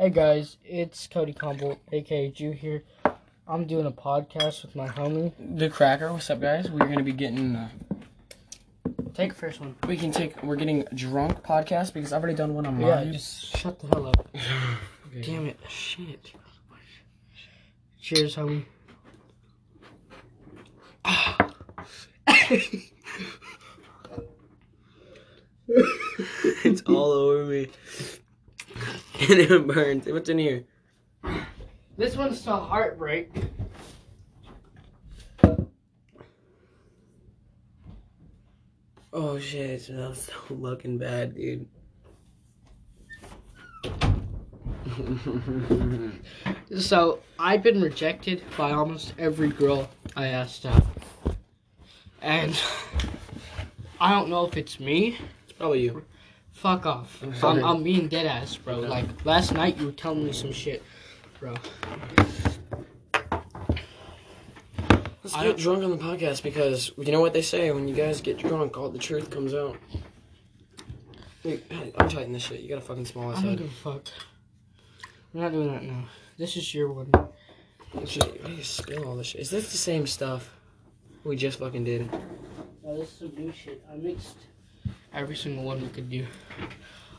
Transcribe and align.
Hey 0.00 0.08
guys, 0.08 0.56
it's 0.64 1.06
Cody 1.06 1.34
Conbolt, 1.34 1.76
aka 1.92 2.30
Jew 2.30 2.52
here. 2.52 2.84
I'm 3.46 3.66
doing 3.66 3.84
a 3.84 3.90
podcast 3.92 4.62
with 4.62 4.74
my 4.74 4.88
homie. 4.88 5.34
The 5.38 5.68
Cracker. 5.68 6.10
What's 6.10 6.30
up, 6.30 6.40
guys? 6.40 6.70
We're 6.70 6.86
gonna 6.86 7.02
be 7.02 7.12
getting. 7.12 7.54
Uh, 7.54 7.68
Take 9.12 9.34
the 9.34 9.38
first 9.38 9.60
one. 9.60 9.74
we 9.86 9.98
can 9.98 10.10
take. 10.10 10.42
We're 10.42 10.56
getting 10.56 10.86
drunk 10.94 11.42
podcast 11.42 11.92
because 11.92 12.14
I've 12.14 12.22
already 12.22 12.34
done 12.38 12.54
one 12.54 12.64
on 12.64 12.80
Yeah, 12.80 12.94
mine. 12.94 13.12
just 13.12 13.54
shut 13.58 13.78
the 13.78 13.88
hell 13.88 14.06
up. 14.06 14.26
Okay. 15.12 15.22
Damn 15.22 15.46
it. 15.46 15.58
Shit. 15.68 16.30
Cheers, 18.00 18.36
homie. 18.36 18.64
it's 26.64 26.82
all 26.82 27.12
over 27.12 27.44
me. 27.44 27.68
and 29.28 29.38
it 29.38 29.66
burns. 29.66 30.06
What's 30.06 30.30
in 30.30 30.38
here? 30.38 30.64
This 31.98 32.16
one's 32.16 32.40
to 32.42 32.52
heartbreak. 32.52 33.30
Oh 39.12 39.38
shit! 39.38 39.70
It 39.70 39.82
smells 39.82 40.22
so 40.22 40.54
looking 40.54 40.96
bad, 40.96 41.34
dude. 41.34 41.68
So, 46.78 47.18
I've 47.36 47.64
been 47.64 47.82
rejected 47.82 48.44
by 48.56 48.70
almost 48.70 49.12
every 49.18 49.48
girl 49.48 49.90
I 50.14 50.28
asked 50.28 50.64
out. 50.64 50.86
And 52.22 52.56
I 54.00 54.12
don't 54.12 54.30
know 54.30 54.46
if 54.46 54.56
it's 54.56 54.78
me. 54.78 55.18
it's 55.42 55.52
probably 55.52 55.80
you. 55.82 56.04
Fuck 56.52 56.84
off. 56.86 57.22
I'm 57.22 57.64
I'm, 57.64 57.82
being 57.82 58.08
dead 58.08 58.26
ass, 58.26 58.56
bro. 58.56 58.80
Like, 58.80 59.24
last 59.24 59.52
night 59.54 59.78
you 59.78 59.86
were 59.86 59.92
telling 59.92 60.24
me 60.24 60.32
some 60.32 60.52
shit, 60.52 60.82
bro. 61.38 61.54
Let's 65.22 65.34
I 65.34 65.42
get 65.44 65.56
don't- 65.56 65.58
drunk 65.58 65.84
on 65.84 65.90
the 65.90 65.96
podcast 65.98 66.42
because 66.42 66.92
you 66.98 67.12
know 67.12 67.20
what 67.20 67.32
they 67.32 67.42
say 67.42 67.70
when 67.70 67.86
you 67.88 67.94
guys 67.94 68.20
get 68.20 68.38
drunk, 68.38 68.76
all 68.76 68.90
the 68.90 68.98
truth 68.98 69.30
comes 69.30 69.54
out. 69.54 69.76
Wait, 71.44 71.64
hey, 71.70 71.92
I'm 71.98 72.08
tighten 72.08 72.32
this 72.34 72.42
shit. 72.42 72.60
You 72.60 72.68
got 72.68 72.78
a 72.78 72.82
fucking 72.82 73.06
small 73.06 73.30
I 73.30 73.32
ass 73.32 73.36
don't 73.40 73.50
head. 73.50 73.58
give 73.58 73.68
a 73.68 73.70
fuck. 73.70 74.08
We're 75.32 75.42
not 75.42 75.52
doing 75.52 75.72
that 75.72 75.82
now. 75.82 76.04
This 76.36 76.56
is 76.56 76.74
your 76.74 76.92
one. 76.92 77.10
It's 77.94 78.12
just, 78.12 78.28
why 78.30 78.48
do 78.48 78.52
you 78.52 78.62
spill 78.62 79.08
all 79.08 79.16
this 79.16 79.28
shit? 79.28 79.40
Is 79.40 79.50
this 79.50 79.70
the 79.72 79.78
same 79.78 80.06
stuff 80.06 80.54
we 81.24 81.36
just 81.36 81.58
fucking 81.58 81.84
did? 81.84 82.10
Oh, 82.84 82.96
this 82.98 83.10
is 83.12 83.18
some 83.20 83.32
new 83.36 83.52
shit. 83.52 83.82
I 83.90 83.96
mixed 83.96 84.36
every 85.12 85.36
single 85.36 85.64
one 85.64 85.80
we 85.80 85.88
could 85.88 86.10
do. 86.10 86.26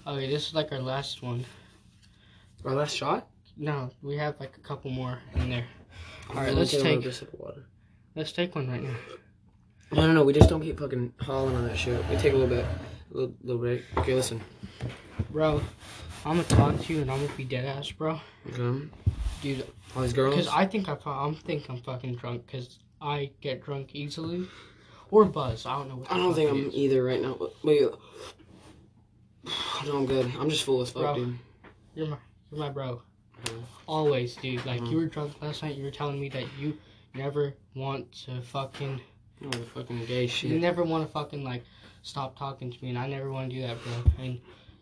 Okay, 0.08 0.30
this 0.30 0.48
is 0.48 0.54
like 0.54 0.72
our 0.72 0.80
last 0.80 1.22
one. 1.22 1.46
Our 2.66 2.74
last 2.74 2.96
shot? 2.96 3.28
No, 3.58 3.92
we 4.02 4.18
have 4.18 4.40
like 4.40 4.56
a 4.58 4.62
couple 4.62 4.92
more 4.92 5.20
in 5.36 5.50
there. 5.50 5.66
All 6.30 6.36
right, 6.38 6.54
let's 6.54 6.72
take 6.72 7.04
sip 7.12 7.34
of 7.34 7.40
water. 7.40 7.66
let's 8.16 8.32
take 8.32 8.56
one 8.56 8.70
right 8.70 8.82
now. 8.82 8.96
No, 9.92 10.08
no, 10.08 10.14
no. 10.14 10.24
We 10.24 10.32
just 10.34 10.50
don't 10.50 10.62
keep 10.62 10.80
fucking 10.80 11.14
hauling 11.20 11.56
on 11.56 11.68
that 11.68 11.78
shit. 11.78 12.04
We 12.10 12.16
take 12.16 12.34
a 12.34 12.38
little 12.38 12.56
bit, 12.56 12.66
a 12.66 13.14
little, 13.14 13.36
little 13.44 13.62
break. 13.62 13.84
Okay, 13.98 14.14
listen. 14.14 14.42
Bro, 15.30 15.62
I'm 16.26 16.38
gonna 16.38 16.44
talk 16.44 16.80
to 16.80 16.94
you 16.94 17.02
and 17.02 17.12
I'm 17.12 17.20
gonna 17.26 17.38
be 17.38 17.44
dead 17.44 17.66
ass, 17.66 17.92
bro. 17.92 18.20
Okay. 18.48 18.88
Dude, 19.42 19.68
All 19.96 20.04
these 20.04 20.14
girls. 20.14 20.36
because 20.36 20.52
I 20.52 20.66
think 20.66 20.88
I 20.88 20.96
I'm 21.06 21.36
think 21.36 21.68
I'm 21.70 21.82
fucking 21.82 22.16
drunk 22.16 22.46
because 22.46 22.80
I 23.02 23.32
get 23.42 23.64
drunk 23.64 23.90
easily, 23.94 24.48
or 25.12 25.26
buzz. 25.26 25.66
I 25.66 25.78
don't 25.78 25.90
know. 25.90 26.04
I 26.10 26.18
don't 26.18 26.34
think 26.34 26.50
I'm 26.50 26.68
is. 26.70 26.74
either 26.74 27.04
right 27.04 27.22
now. 27.22 27.36
But 27.38 27.54
wait. 27.64 27.88
No, 29.86 29.98
I'm 29.98 30.06
good. 30.06 30.32
I'm 30.40 30.50
just 30.50 30.64
full 30.64 30.82
as 30.82 30.92
fuck, 30.92 31.02
Bro. 31.02 31.16
dude. 31.16 31.40
You're 31.96 32.08
my 32.08 32.18
you're 32.52 32.60
my 32.60 32.70
bro. 32.70 33.02
Mhm. 33.46 33.64
Always, 33.88 34.36
dude. 34.36 34.66
Like 34.66 34.82
Mhm. 34.82 34.92
you 34.92 34.98
were 34.98 35.06
drunk 35.08 35.42
last 35.42 35.64
night. 35.64 35.76
You 35.76 35.84
were 35.84 35.92
telling 35.92 36.20
me 36.20 36.30
that 36.30 36.46
you 36.60 36.78
never 37.16 37.54
want 37.76 38.12
to 38.26 38.42
fucking 38.42 39.02
Oh, 39.44 39.50
the 39.50 39.58
fucking 39.64 40.06
gay 40.06 40.28
shit. 40.28 40.52
You 40.52 40.60
never 40.60 40.84
want 40.84 41.04
to 41.04 41.12
fucking 41.12 41.44
like 41.44 41.64
stop 42.04 42.38
talking 42.38 42.72
to 42.72 42.84
me, 42.84 42.90
and 42.90 42.98
I 43.00 43.08
never 43.08 43.32
want 43.32 43.50
to 43.50 43.56
do 43.56 43.62
that, 43.64 43.78
bro. 43.84 43.94
And 44.24 44.40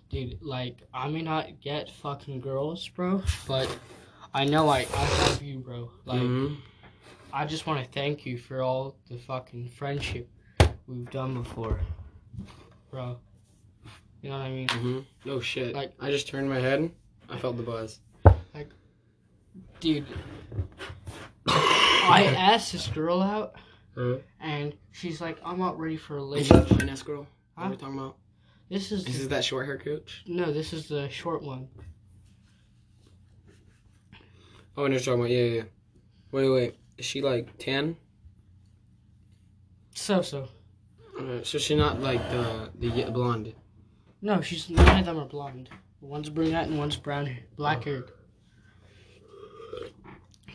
dude, 0.09 0.37
like 0.41 0.81
I 0.93 1.07
may 1.07 1.21
not 1.21 1.61
get 1.61 1.89
fucking 1.89 2.41
girls, 2.41 2.85
bro, 2.89 3.23
but 3.47 3.73
I 4.33 4.43
know 4.43 4.67
I 4.67 4.79
I 4.79 4.83
have 4.83 5.41
you, 5.41 5.59
bro. 5.59 5.89
Like 6.03 6.19
Mhm. 6.19 6.57
I 7.31 7.45
just 7.45 7.67
want 7.67 7.83
to 7.83 7.91
thank 7.91 8.25
you 8.25 8.37
for 8.37 8.61
all 8.61 8.95
the 9.09 9.17
fucking 9.17 9.69
friendship 9.69 10.27
we've 10.87 11.09
done 11.11 11.35
before, 11.35 11.79
bro. 12.91 13.17
You 14.21 14.29
know 14.31 14.37
what 14.37 14.45
I 14.45 14.49
mean? 14.49 14.67
Mhm. 14.67 15.05
Oh 15.27 15.39
shit. 15.39 15.75
Like- 15.75 15.93
I 15.99 16.09
just 16.11 16.27
turned 16.27 16.49
my 16.49 16.59
head. 16.59 16.91
I 17.29 17.37
felt 17.37 17.57
the 17.57 17.63
buzz. 17.63 17.99
Like, 18.53 18.69
dude, 19.79 20.05
I 21.47 22.25
asked 22.37 22.71
this 22.71 22.87
girl 22.87 23.21
out, 23.21 23.55
Huh? 23.95 24.17
and 24.39 24.73
she's 24.91 25.21
like, 25.21 25.37
"I'm 25.45 25.59
not 25.59 25.79
ready 25.79 25.95
for 25.97 26.17
a 26.17 26.23
Is 26.31 26.49
that 26.49 26.55
relationship." 26.55 26.79
fine 26.79 26.89
ass 26.89 27.03
girl? 27.03 27.27
What 27.53 27.63
are 27.63 27.65
Huh? 27.65 27.69
we 27.71 27.77
talking 27.77 27.99
about? 27.99 28.17
This 28.69 28.91
is 28.91 29.05
This 29.05 29.15
Is 29.15 29.21
the, 29.23 29.27
this 29.29 29.37
that 29.37 29.45
short 29.45 29.67
hair 29.67 29.77
coach? 29.77 30.23
no, 30.27 30.51
this 30.51 30.73
is 30.73 30.87
the 30.87 31.07
short 31.09 31.43
one. 31.43 31.67
Oh, 34.75 34.85
I 34.85 34.87
know 34.87 34.89
what 34.89 34.91
you're 34.91 34.99
talking 34.99 35.19
about. 35.21 35.29
Yeah, 35.29 35.43
yeah. 35.43 35.55
yeah. 35.57 35.63
Wait, 36.31 36.49
wait. 36.49 36.75
Is 36.99 37.05
she 37.05 37.21
like 37.21 37.57
tan? 37.57 37.95
So 39.95 40.21
so. 40.21 40.49
Uh, 41.17 41.43
so 41.43 41.57
she's 41.57 41.77
not 41.77 42.01
like 42.01 42.21
the 42.29 42.69
the 42.77 43.09
blonde. 43.11 43.53
No, 44.21 44.41
she's 44.41 44.69
none 44.69 44.99
of 44.99 45.05
them 45.05 45.17
are 45.17 45.25
blonde. 45.25 45.69
One's 46.01 46.29
brunette 46.29 46.67
and 46.67 46.77
one's 46.77 46.97
brown, 46.97 47.25
hair, 47.25 47.39
black 47.55 47.83
haired. 47.85 48.11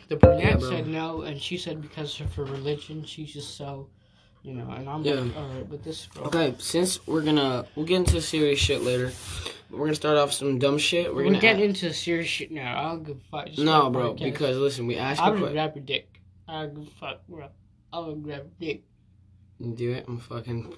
The 0.07 0.15
brunette 0.15 0.61
Yeah, 0.61 0.69
said 0.69 0.87
no, 0.87 1.21
and 1.21 1.41
she 1.41 1.57
said 1.57 1.81
because 1.81 2.19
of 2.21 2.33
her 2.35 2.45
religion, 2.45 3.03
she's 3.05 3.33
just 3.33 3.57
so, 3.57 3.89
you 4.43 4.53
know. 4.53 4.69
And 4.69 4.87
I'm 4.87 5.03
Yeah. 5.03 5.15
like, 5.15 5.35
all 5.37 5.47
right, 5.49 5.67
but 5.69 5.83
this 5.83 6.05
girl. 6.07 6.25
Okay, 6.27 6.53
since 6.59 7.05
we're 7.07 7.23
gonna 7.23 7.65
we'll 7.75 7.87
get 7.87 7.97
into 7.97 8.21
serious 8.21 8.59
shit 8.59 8.83
later, 8.83 9.11
but 9.69 9.79
we're 9.79 9.85
gonna 9.87 9.95
start 9.95 10.17
off 10.17 10.31
some 10.31 10.59
dumb 10.59 10.77
shit. 10.77 11.09
We're, 11.09 11.25
We're, 11.25 11.25
gonna 11.25 11.39
a- 11.59 11.63
into 11.63 11.91
serious 11.91 12.27
shit 12.27 12.51
now. 12.51 12.79
I 12.79 12.83
don't 12.89 13.03
give 13.03 13.17
a 13.17 13.19
fuck. 13.31 13.47
Just 13.47 13.59
no, 13.59 13.89
bro. 13.89 14.13
podcast. 14.13 14.23
Because 14.23 14.57
listen, 14.57 14.85
we 14.85 14.95
asked 14.97 15.19
gonna 15.21 15.51
grab 15.51 15.75
your 15.75 15.83
dick. 15.85 16.14
I 16.47 16.67
give 16.67 16.87
fuck, 16.99 17.25
bro. 17.27 17.49
I'm 17.93 18.03
gonna 18.05 18.15
grab 18.17 18.47
dick. 18.59 18.83
Do 19.75 19.91
it. 19.93 20.05
I'm 20.07 20.19
fucking. 20.19 20.73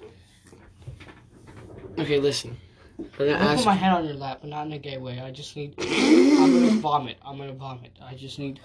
Okay, 1.98 2.18
listen. 2.20 2.56
I'm 2.98 3.06
gonna 3.18 3.32
ask. 3.32 3.58
put 3.58 3.66
my 3.66 3.74
hand 3.74 3.94
on 3.96 4.04
your 4.04 4.14
lap, 4.14 4.38
but 4.40 4.50
not 4.50 4.66
in 4.66 4.72
a 4.72 4.78
gay 4.78 4.98
way. 4.98 5.20
I 5.20 5.30
just 5.30 5.56
need. 5.56 5.74
I'm 5.78 6.52
gonna 6.52 6.70
vomit. 6.80 7.18
I'm 7.24 7.38
gonna 7.38 7.52
vomit. 7.54 7.92
I 8.02 8.14
just 8.14 8.38
need. 8.38 8.60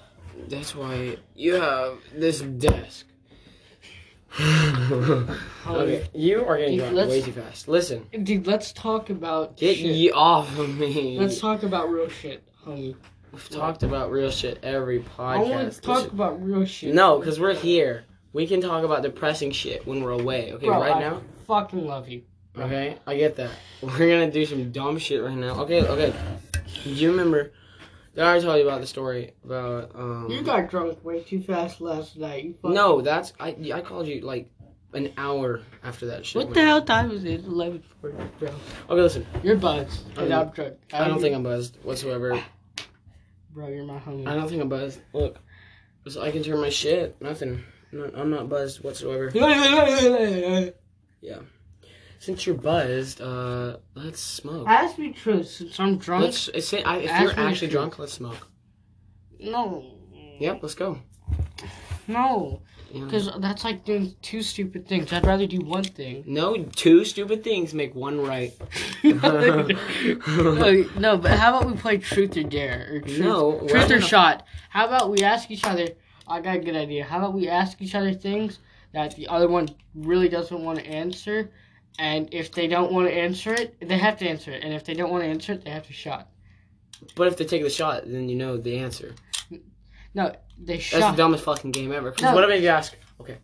That's 0.50 0.76
why 0.76 1.18
you 1.36 1.54
have 1.56 2.00
this 2.16 2.42
desk. 2.42 3.06
Okay, 5.66 6.08
you 6.14 6.44
are 6.44 6.58
getting 6.58 6.74
Dude, 6.78 6.80
drunk 6.80 6.96
let's- 6.96 7.10
way 7.12 7.22
too 7.22 7.32
fast. 7.34 7.68
Listen, 7.68 8.08
Dude, 8.24 8.48
let's 8.48 8.74
talk 8.74 9.10
about 9.12 9.56
get 9.58 9.76
shit. 9.78 9.86
ye 9.86 10.12
off 10.12 10.58
of 10.58 10.76
me. 10.76 11.18
Let's 11.20 11.40
talk 11.40 11.62
about 11.64 11.90
real 11.92 12.10
shit, 12.10 12.44
homie. 12.66 12.96
We've 13.34 13.50
talked 13.50 13.82
about 13.82 14.12
real 14.12 14.30
shit 14.30 14.60
every 14.62 15.00
podcast. 15.00 15.48
I 15.48 15.50
want 15.50 15.72
to 15.74 15.82
talk 15.82 16.12
about 16.12 16.44
real 16.44 16.66
shit. 16.66 16.94
No, 16.94 17.18
because 17.18 17.40
we're 17.40 17.56
here. 17.56 18.06
We 18.32 18.46
can 18.46 18.62
talk 18.62 18.84
about 18.84 19.02
depressing 19.02 19.52
shit 19.52 19.88
when 19.88 20.04
we're 20.04 20.12
away. 20.12 20.54
Okay, 20.54 20.68
Bro, 20.68 20.80
right 20.80 20.96
I 20.98 21.00
now. 21.00 21.22
fucking 21.48 21.88
love 21.88 22.08
you. 22.08 22.22
Okay, 22.56 22.96
I 23.08 23.18
get 23.18 23.36
that. 23.38 23.50
We're 23.82 23.98
gonna 23.98 24.30
do 24.30 24.46
some 24.46 24.72
dumb 24.72 25.00
shit 25.00 25.24
right 25.24 25.36
now. 25.36 25.62
Okay, 25.62 25.82
okay. 25.84 26.14
Do 26.84 26.92
you 26.92 27.10
remember? 27.10 27.52
Did 28.14 28.24
I 28.24 28.40
tell 28.40 28.56
you 28.56 28.68
about 28.68 28.82
the 28.82 28.86
story 28.86 29.34
about 29.44 29.96
um? 29.96 30.28
You 30.30 30.44
got 30.44 30.70
drunk 30.70 31.04
way 31.04 31.24
too 31.24 31.42
fast 31.42 31.82
last 31.82 32.16
night. 32.16 32.58
No, 32.64 33.02
that's 33.02 33.34
I. 33.40 33.56
I 33.74 33.82
called 33.82 34.06
you 34.06 34.22
like 34.22 34.52
an 34.94 35.12
hour 35.18 35.62
after 35.84 36.06
that 36.06 36.24
shit. 36.28 36.36
What 36.36 36.46
went 36.46 36.54
the 36.54 36.62
hell 36.62 36.84
time 36.84 37.10
is 37.10 37.24
it? 37.26 37.44
Eleven 37.44 37.84
forty, 38.00 38.18
bro. 38.38 38.50
Okay, 38.50 39.02
listen. 39.02 39.26
You're 39.42 39.56
buzzed, 39.56 40.04
and 40.20 40.32
I'm 40.32 40.50
drunk. 40.50 40.76
I 40.94 41.08
don't 41.08 41.20
think 41.20 41.36
I'm 41.36 41.42
buzzed 41.42 41.80
whatsoever. 41.82 42.40
Bro, 43.54 43.68
you're 43.70 43.86
my 43.86 44.00
homie. 44.00 44.28
I 44.28 44.34
don't 44.34 44.50
think 44.50 44.62
I'm 44.62 44.70
buzzed. 44.70 45.00
Look, 45.14 45.38
so 46.08 46.22
I 46.22 46.32
can 46.32 46.42
turn 46.42 46.60
my 46.60 46.70
shit. 46.70 47.16
Nothing. 47.22 47.64
No, 47.92 48.10
I'm 48.16 48.32
not 48.32 48.50
buzzed 48.50 48.84
whatsoever. 48.84 49.32
Yeah. 51.22 51.40
Since 52.20 52.46
you're 52.46 52.56
buzzed, 52.56 53.22
uh, 53.22 53.78
let's 53.96 54.20
smoke. 54.20 54.68
Ask 54.68 54.98
me 54.98 55.14
truth, 55.14 55.48
since 55.48 55.80
I'm 55.80 55.98
drunk. 55.98 56.24
Let's 56.24 56.68
say 56.68 56.84
I, 56.84 56.98
if 56.98 57.22
you're 57.22 57.40
actually 57.40 57.70
drunk, 57.70 57.98
let's 57.98 58.12
smoke. 58.12 58.48
No. 59.40 59.96
Yep, 60.40 60.60
let's 60.62 60.76
go. 60.76 61.00
No. 62.08 62.62
Because 62.94 63.30
that's 63.40 63.64
like 63.64 63.84
doing 63.86 64.16
two 64.22 64.44
stupid 64.44 64.88
things. 64.88 65.12
I'd 65.12 65.26
rather 65.26 65.48
do 65.48 65.60
one 65.60 65.84
thing. 65.84 66.24
No, 66.28 66.64
two 66.64 67.04
stupid 67.06 67.44
things 67.44 67.74
make 67.74 67.96
one 67.96 68.22
right. 68.22 68.54
no, 69.04 69.68
no, 70.98 71.18
but 71.18 71.32
how 71.32 71.58
about 71.58 71.72
we 71.72 71.78
play 71.78 71.98
truth 71.98 72.38
or 72.38 72.44
dare 72.44 72.90
or 72.92 73.02
truth, 73.02 73.20
No, 73.20 73.60
truth 73.68 73.90
or 73.92 74.00
shot? 74.00 74.46
How 74.70 74.86
about 74.86 75.10
we 75.10 75.24
ask 75.24 75.50
each 75.50 75.66
other? 75.66 75.88
I 76.28 76.40
got 76.40 76.58
a 76.58 76.60
good 76.60 76.76
idea. 76.76 77.04
How 77.04 77.18
about 77.18 77.34
we 77.34 77.50
ask 77.50 77.82
each 77.82 77.96
other 77.96 78.14
things 78.14 78.60
that 78.94 79.16
the 79.16 79.28
other 79.28 79.48
one 79.48 79.70
really 79.96 80.30
doesn't 80.30 80.64
want 80.64 80.80
to 80.80 80.86
answer, 80.86 81.50
and 81.98 82.32
if 82.32 82.52
they 82.52 82.68
don't 82.68 82.92
want 82.92 83.08
to 83.08 83.14
answer 83.14 83.54
it, 83.54 83.76
they 83.80 83.98
have 83.98 84.18
to 84.20 84.28
answer 84.28 84.52
it, 84.52 84.64
and 84.64 84.72
if 84.72 84.86
they 84.86 84.94
don't 84.94 85.12
want 85.12 85.24
to 85.24 85.30
answer 85.30 85.54
it, 85.54 85.66
they 85.66 85.72
have 85.72 85.88
to 85.88 85.94
shot. 85.94 86.30
But 87.16 87.28
if 87.28 87.38
they 87.38 87.46
take 87.46 87.64
the 87.64 87.70
shot, 87.70 88.04
then 88.06 88.30
you 88.30 88.36
know 88.36 88.58
the 88.58 88.78
answer. 88.78 89.16
No, 90.14 90.36
they 90.60 90.78
That's 90.78 90.92
the 90.92 91.12
dumbest 91.16 91.44
fucking 91.44 91.72
game 91.72 91.92
ever. 91.92 92.12
Because 92.12 92.24
No. 92.24 92.36
what 92.36 92.50
if 92.50 92.62
you 92.62 92.70
ask, 92.70 92.96
okay. 93.20 93.38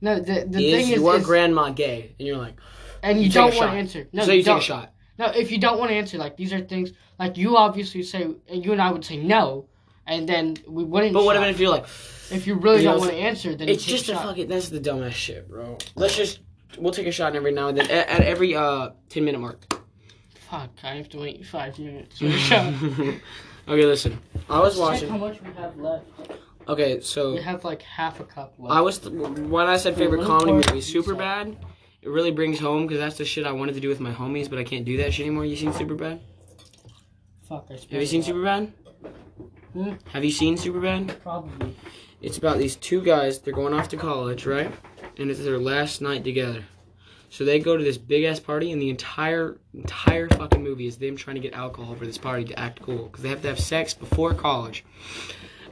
no, 0.00 0.18
the 0.20 0.46
the 0.48 0.64
is 0.64 0.74
thing 0.86 0.92
is, 0.94 1.00
your 1.00 1.16
is- 1.16 1.24
grandma 1.24 1.70
gay? 1.70 2.14
And 2.18 2.26
you're 2.28 2.36
like, 2.38 2.56
and 3.02 3.18
you, 3.18 3.24
you 3.24 3.30
don't 3.32 3.54
want 3.56 3.72
to 3.72 3.76
answer. 3.78 4.08
No, 4.12 4.24
so 4.24 4.32
you, 4.32 4.38
take 4.38 4.46
don't. 4.46 4.58
a 4.58 4.62
shot. 4.62 4.92
No, 5.18 5.26
if 5.26 5.50
you 5.50 5.58
don't 5.58 5.78
want 5.78 5.90
to 5.90 5.96
answer, 5.96 6.16
like 6.18 6.36
these 6.36 6.52
are 6.52 6.60
things 6.60 6.92
like 7.18 7.36
you 7.36 7.56
obviously 7.56 8.02
say, 8.02 8.22
and 8.48 8.64
you 8.64 8.72
and 8.72 8.80
I 8.80 8.90
would 8.92 9.04
say 9.04 9.16
no, 9.16 9.66
and 10.06 10.28
then 10.28 10.56
we 10.66 10.84
wouldn't. 10.84 11.12
But 11.12 11.24
what 11.24 11.36
shot. 11.36 11.48
if 11.48 11.60
you're 11.60 11.70
like, 11.70 11.84
if 12.30 12.46
you 12.46 12.54
really 12.54 12.78
you 12.78 12.84
don't 12.84 12.94
know, 12.96 13.00
want 13.00 13.10
to 13.12 13.16
answer? 13.18 13.54
Then 13.54 13.68
it's 13.68 13.86
you 13.86 13.96
take 13.96 13.98
just 14.06 14.10
a 14.10 14.14
shot. 14.14 14.24
fucking, 14.26 14.48
that's 14.48 14.68
the 14.68 14.80
dumbest 14.80 15.18
shit, 15.18 15.48
bro. 15.48 15.76
Let's 15.96 16.16
just, 16.16 16.40
we'll 16.78 16.92
take 16.92 17.06
a 17.06 17.12
shot 17.12 17.34
every 17.36 17.52
now 17.52 17.68
and 17.68 17.78
then 17.78 17.90
at, 17.90 18.08
at 18.08 18.20
every 18.22 18.54
uh 18.54 18.90
10 19.08 19.24
minute 19.24 19.40
mark. 19.40 19.60
Fuck, 20.50 20.70
I 20.82 20.94
have 20.96 21.08
to 21.10 21.18
wait 21.18 21.46
five 21.46 21.78
minutes 21.78 22.18
for 22.18 22.26
a 22.26 22.38
shot. 22.38 22.72
okay, 23.70 23.86
listen. 23.86 24.18
I 24.48 24.60
was 24.60 24.74
Check 24.74 25.08
how 25.08 25.16
watching. 25.18 25.20
much 25.20 25.42
we 25.42 25.52
have 25.54 25.76
left. 25.78 26.04
Okay, 26.68 27.00
so 27.00 27.32
We 27.34 27.40
have 27.42 27.64
like 27.64 27.82
half 27.82 28.20
a 28.20 28.24
cup 28.24 28.54
left. 28.58 28.74
I 28.74 28.80
was 28.80 29.00
when 29.08 29.66
I 29.66 29.76
said 29.76 29.96
favorite 29.96 30.24
comedy 30.24 30.52
movie, 30.52 30.80
Superbad. 30.80 31.56
It 32.02 32.08
really 32.08 32.30
brings 32.30 32.58
home 32.58 32.86
because 32.86 32.98
that's 33.00 33.18
the 33.18 33.24
shit 33.24 33.44
I 33.46 33.52
wanted 33.52 33.74
to 33.74 33.80
do 33.80 33.88
with 33.88 34.00
my 34.00 34.12
homies, 34.12 34.48
but 34.48 34.58
I 34.58 34.64
can't 34.64 34.84
do 34.84 34.96
that 34.98 35.12
shit 35.12 35.26
anymore. 35.26 35.44
You 35.44 35.56
seen 35.56 35.72
Superbad? 35.72 36.20
Fuck, 37.48 37.66
I 37.70 37.74
Have 37.74 38.00
you 38.00 38.06
seen 38.06 38.22
Superbad? 38.22 38.70
Hmm? 39.72 39.92
Have 40.12 40.24
you 40.24 40.30
seen 40.30 40.56
Superbad? 40.56 41.20
Probably. 41.20 41.76
It's 42.22 42.38
about 42.38 42.58
these 42.58 42.76
two 42.76 43.02
guys. 43.02 43.38
They're 43.38 43.54
going 43.54 43.74
off 43.74 43.88
to 43.90 43.96
college, 43.96 44.46
right? 44.46 44.72
And 45.18 45.30
it's 45.30 45.42
their 45.42 45.58
last 45.58 46.00
night 46.00 46.24
together. 46.24 46.64
So 47.30 47.44
they 47.44 47.60
go 47.60 47.76
to 47.76 47.82
this 47.82 47.96
big 47.96 48.24
ass 48.24 48.40
party, 48.40 48.72
and 48.72 48.82
the 48.82 48.90
entire 48.90 49.56
entire 49.72 50.28
fucking 50.28 50.62
movie 50.62 50.86
is 50.86 50.98
them 50.98 51.16
trying 51.16 51.36
to 51.36 51.40
get 51.40 51.54
alcohol 51.54 51.94
for 51.94 52.04
this 52.04 52.18
party 52.18 52.44
to 52.44 52.58
act 52.58 52.82
cool 52.82 53.04
because 53.04 53.22
they 53.22 53.28
have 53.28 53.42
to 53.42 53.48
have 53.48 53.60
sex 53.60 53.94
before 53.94 54.34
college. 54.34 54.84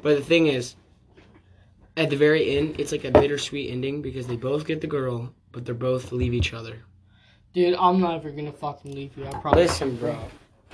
But 0.00 0.16
the 0.16 0.24
thing 0.24 0.46
is, 0.46 0.76
at 1.96 2.10
the 2.10 2.16
very 2.16 2.56
end, 2.56 2.78
it's 2.78 2.92
like 2.92 3.04
a 3.04 3.10
bittersweet 3.10 3.70
ending 3.70 4.02
because 4.02 4.28
they 4.28 4.36
both 4.36 4.66
get 4.66 4.80
the 4.80 4.86
girl, 4.86 5.34
but 5.50 5.64
they're 5.64 5.74
both 5.74 6.12
leave 6.12 6.32
each 6.32 6.54
other. 6.54 6.84
Dude, 7.52 7.74
I'm 7.74 8.00
never 8.00 8.30
gonna 8.30 8.52
fucking 8.52 8.94
leave 8.94 9.16
you. 9.16 9.26
I 9.26 9.30
promise. 9.30 9.56
Listen, 9.56 9.96
bro. 9.96 10.16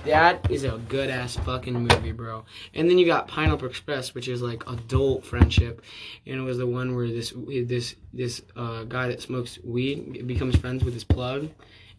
That 0.03 0.51
is 0.51 0.63
a 0.63 0.79
good 0.89 1.09
ass 1.09 1.35
fucking 1.37 1.73
movie, 1.73 2.11
bro. 2.11 2.45
And 2.73 2.89
then 2.89 2.99
you 2.99 3.05
got 3.05 3.27
Pineapple 3.27 3.67
Express, 3.67 4.13
which 4.13 4.27
is 4.27 4.41
like 4.41 4.63
adult 4.67 5.25
friendship, 5.25 5.81
and 6.27 6.39
it 6.39 6.43
was 6.43 6.57
the 6.57 6.67
one 6.67 6.95
where 6.95 7.07
this 7.07 7.33
this 7.35 7.95
this 8.13 8.41
uh, 8.55 8.83
guy 8.83 9.07
that 9.07 9.21
smokes 9.21 9.57
weed 9.63 10.27
becomes 10.27 10.55
friends 10.55 10.83
with 10.83 10.93
his 10.93 11.03
plug, 11.03 11.49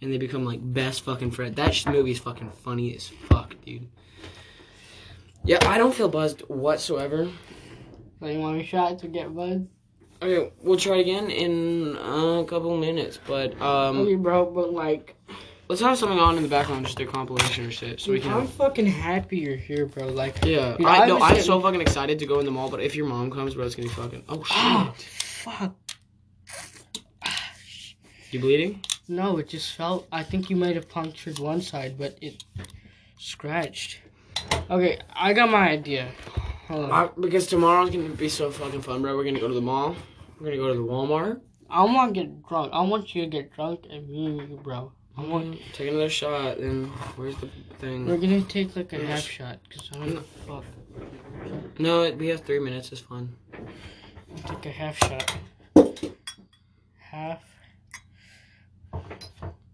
and 0.01 0.13
they 0.13 0.19
become 0.19 0.45
like 0.45 0.61
best 0.63 1.03
fucking 1.03 1.33
friends. 1.33 1.57
That 1.57 1.75
sh- 1.75 1.87
movie 1.87 2.13
is 2.13 2.19
fucking 2.21 2.51
funny 2.51 2.95
as 2.95 3.09
fuck, 3.09 3.55
dude. 3.65 3.89
Yeah, 5.45 5.59
I 5.63 5.79
don't 5.79 5.95
feel 5.95 6.09
buzzed 6.09 6.41
whatsoever. 6.43 7.29
So 8.21 8.27
you 8.27 8.41
want 8.41 8.61
a 8.61 8.65
shot 8.65 8.99
to 9.01 9.09
get 9.09 9.35
buzzed? 9.35 9.67
Okay, 10.23 10.51
we'll 10.63 10.79
try 10.79 10.97
it 10.97 11.01
again 11.03 11.31
in 11.31 11.97
uh, 11.99 12.41
a 12.41 12.45
couple 12.47 12.75
minutes, 12.77 13.19
but 13.27 13.61
um, 13.61 14.01
okay, 14.01 14.15
bro, 14.15 14.47
but 14.47 14.73
like, 14.73 15.15
let's 15.69 15.81
have 15.81 15.99
something 15.99 16.19
on 16.19 16.37
in 16.37 16.43
the 16.43 16.49
background, 16.49 16.87
just 16.87 17.01
a 17.01 17.07
compilation 17.07 17.67
or 17.67 17.71
shit, 17.71 18.01
so 18.01 18.13
we 18.13 18.21
can. 18.21 18.33
I'm 18.33 18.47
fucking 18.47 18.87
happy 18.87 19.39
you're 19.39 19.57
here, 19.57 19.87
bro. 19.87 20.09
Like, 20.09 20.45
Yeah, 20.45 20.77
Dude, 20.77 20.87
I, 20.87 21.05
I 21.05 21.07
no, 21.07 21.21
I'm 21.21 21.41
so 21.41 21.61
fucking 21.61 21.81
excited 21.81 22.19
to 22.21 22.27
go 22.27 22.39
in 22.41 22.45
the 22.45 22.53
mall. 22.53 22.71
But 22.71 22.81
if 22.81 22.95
your 22.95 23.07
mom 23.07 23.31
comes, 23.31 23.55
bro, 23.55 23.65
it's 23.65 23.75
gonna 23.75 23.89
be 23.89 23.95
fucking. 23.95 24.25
Oh 24.29 24.43
shit! 24.43 24.47
ah, 24.51 24.95
fuck. 24.97 25.75
You 28.31 28.41
bleeding? 28.41 28.83
No, 29.09 29.39
it 29.39 29.49
just 29.49 29.77
felt. 29.77 30.07
I 30.11 30.23
think 30.23 30.51
you 30.51 30.57
might 30.57 30.75
have 30.75 30.89
punctured 30.89 31.39
one 31.39 31.61
side, 31.61 31.97
but 31.97 32.19
it 32.21 32.45
scratched. 33.19 34.01
Okay, 34.69 34.99
I 35.15 35.33
got 35.33 35.49
my 35.49 35.69
idea. 35.69 36.11
Hold 36.69 36.91
on. 36.91 36.91
Uh, 36.91 37.09
because 37.21 37.47
tomorrow's 37.47 37.91
gonna 37.91 38.09
be 38.09 38.29
so 38.29 38.51
fucking 38.51 38.83
fun, 38.83 39.03
bro. 39.03 39.17
We're 39.17 39.25
gonna 39.25 39.41
go 39.41 39.49
to 39.49 39.55
the 39.55 39.61
mall. 39.61 39.95
We're 40.41 40.47
gonna 40.47 40.57
go 40.57 40.69
to 40.69 40.75
the 40.75 40.85
Walmart. 40.85 41.41
I 41.71 41.83
want 41.85 42.15
to 42.15 42.21
get 42.21 42.47
drunk. 42.47 42.73
I 42.73 42.81
want 42.83 43.15
you 43.15 43.23
to 43.23 43.29
get 43.29 43.53
drunk 43.55 43.87
and 43.91 44.09
me 44.09 44.27
and 44.27 44.51
you, 44.51 44.57
bro. 44.57 44.93
I 45.19 45.23
want. 45.23 45.53
Mm, 45.53 45.73
Take 45.73 45.89
another 45.89 46.11
shot. 46.11 46.59
Then 46.59 46.87
where's 47.17 47.37
the 47.37 47.49
thing? 47.79 48.07
We're 48.07 48.19
gonna 48.19 48.43
take 48.43 48.77
like 48.77 48.93
a 48.93 49.05
half 49.05 49.21
shot, 49.21 49.59
cause 49.71 49.91
I 49.95 49.99
don't 50.07 50.27
fuck. 50.47 50.65
No, 51.79 52.03
it- 52.03 52.19
we 52.19 52.29
have 52.29 52.41
three 52.43 52.59
minutes. 52.59 52.93
It's 52.93 53.01
fine. 53.01 53.35
Take 54.47 54.67
a 54.67 54.71
half 54.71 54.99
shot. 54.99 55.37
Half. 56.99 57.43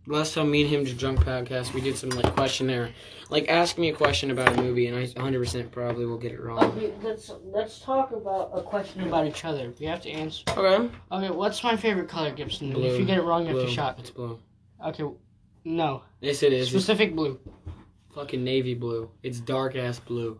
Last 0.07 0.35
time 0.35 0.51
me 0.51 0.63
and 0.63 0.71
him 0.71 0.85
did 0.85 0.99
drunk 0.99 1.21
podcast, 1.21 1.75
we 1.75 1.81
did 1.81 1.97
some 1.97 2.11
like 2.11 2.35
questionnaire, 2.35 2.91
like 3.31 3.49
ask 3.49 3.79
me 3.79 3.89
a 3.89 3.95
question 3.95 4.33
about 4.33 4.57
a 4.59 4.61
movie, 4.63 4.89
and 4.89 4.97
I 4.99 5.07
100% 5.07 5.71
probably 5.71 6.07
will 6.07 6.19
get 6.19 6.33
it 6.33 6.41
wrong. 6.41 6.63
Okay, 6.65 6.93
let's 7.03 7.31
let's 7.45 7.79
talk 7.81 8.11
about 8.11 8.51
a 8.53 8.63
question 8.63 9.03
about 9.05 9.27
each 9.27 9.45
other. 9.45 9.73
We 9.79 9.87
have 9.87 10.01
to 10.03 10.11
answer. 10.11 10.43
Okay. 10.57 10.91
Okay, 11.13 11.31
what's 11.31 11.63
my 11.63 11.77
favorite 11.77 12.09
color, 12.09 12.33
Gibson? 12.33 12.73
Blue. 12.73 12.85
If 12.85 12.99
you 12.99 13.05
get 13.07 13.17
it 13.19 13.23
wrong, 13.23 13.43
you 13.43 13.49
have 13.51 13.59
Blue. 13.59 13.67
to 13.67 13.73
shot. 13.73 13.99
It's 14.01 14.11
blue. 14.11 14.41
Okay, 14.85 15.05
no. 15.65 16.03
Yes, 16.21 16.43
it 16.43 16.53
is. 16.53 16.63
It's 16.63 16.71
Specific 16.71 17.15
blue. 17.17 17.39
fucking 18.15 18.43
navy 18.45 18.75
blue. 18.75 19.11
It's 19.23 19.41
dark 19.41 19.77
ass 19.77 19.99
blue. 19.99 20.39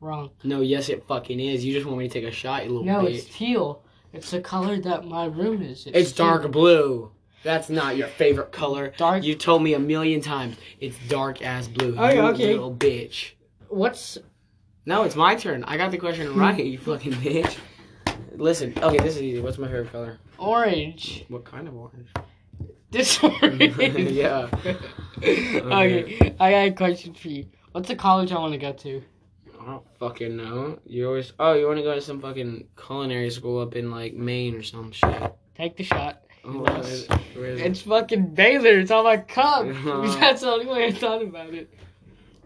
Wrong. 0.00 0.30
No, 0.44 0.60
yes, 0.60 0.88
it 0.88 1.04
fucking 1.08 1.40
is. 1.40 1.64
You 1.64 1.72
just 1.72 1.86
want 1.86 1.98
me 1.98 2.08
to 2.08 2.12
take 2.12 2.28
a 2.28 2.30
shot, 2.32 2.64
you 2.64 2.70
little 2.70 2.84
No, 2.84 3.02
bitch. 3.08 3.16
it's 3.16 3.36
teal. 3.36 3.82
It's 4.12 4.30
the 4.30 4.40
color 4.40 4.78
that 4.80 5.04
my 5.04 5.24
room 5.26 5.62
is. 5.62 5.86
It's 5.92 6.12
teal. 6.12 6.26
dark 6.26 6.50
blue. 6.52 7.10
That's 7.42 7.68
not 7.68 7.96
your 7.96 8.08
favorite 8.08 8.52
color. 8.52 8.92
Dark. 8.96 9.22
You 9.24 9.34
told 9.34 9.62
me 9.62 9.74
a 9.74 9.78
million 9.78 10.20
times 10.20 10.56
it's 10.80 10.96
dark 11.08 11.42
ass 11.42 11.68
blue. 11.68 11.96
Okay, 11.98 12.14
you 12.16 12.22
okay. 12.22 12.52
little 12.52 12.74
bitch. 12.74 13.32
What's 13.68 14.18
No, 14.86 15.02
it's 15.04 15.16
my 15.16 15.34
turn. 15.34 15.62
I 15.64 15.76
got 15.76 15.90
the 15.90 15.98
question 15.98 16.34
right, 16.36 16.64
you 16.64 16.78
fucking 16.78 17.12
bitch. 17.14 17.56
Listen, 18.32 18.72
okay, 18.80 18.98
this 18.98 19.16
is 19.16 19.22
easy. 19.22 19.40
What's 19.40 19.58
my 19.58 19.66
favorite 19.66 19.90
color? 19.92 20.18
orange? 20.38 21.24
What 21.28 21.44
kind 21.44 21.66
of 21.66 21.74
orange? 21.74 22.08
This 22.90 23.22
orange. 23.22 23.76
yeah. 23.78 24.48
okay, 25.18 26.34
I 26.40 26.50
got 26.50 26.66
a 26.66 26.70
question 26.72 27.14
for 27.14 27.28
you. 27.28 27.46
What's 27.72 27.88
the 27.88 27.96
college 27.96 28.32
I 28.32 28.38
want 28.38 28.52
to 28.52 28.58
go 28.58 28.72
to? 28.72 29.02
I 29.60 29.66
don't 29.66 29.84
fucking 29.98 30.36
know. 30.36 30.78
You 30.86 31.08
always. 31.08 31.32
Oh, 31.38 31.52
you 31.54 31.66
want 31.66 31.78
to 31.78 31.82
go 31.82 31.94
to 31.94 32.00
some 32.00 32.20
fucking 32.20 32.68
culinary 32.76 33.30
school 33.30 33.60
up 33.60 33.76
in 33.76 33.90
like 33.90 34.14
Maine 34.14 34.54
or 34.54 34.62
some 34.62 34.92
shit. 34.92 35.34
Take 35.54 35.76
the 35.76 35.84
shot. 35.84 36.22
Oh, 36.44 36.60
where 36.60 36.78
is 36.78 37.02
it? 37.02 37.10
Where 37.34 37.46
is 37.46 37.60
it? 37.60 37.66
It's 37.66 37.82
fucking 37.82 38.34
Baylor. 38.34 38.78
It's 38.78 38.90
on 38.90 39.04
my 39.04 39.18
cup. 39.18 39.66
That's 40.20 40.40
the 40.40 40.50
only 40.50 40.66
way 40.66 40.86
I 40.86 40.92
thought 40.92 41.22
about 41.22 41.52
it. 41.52 41.74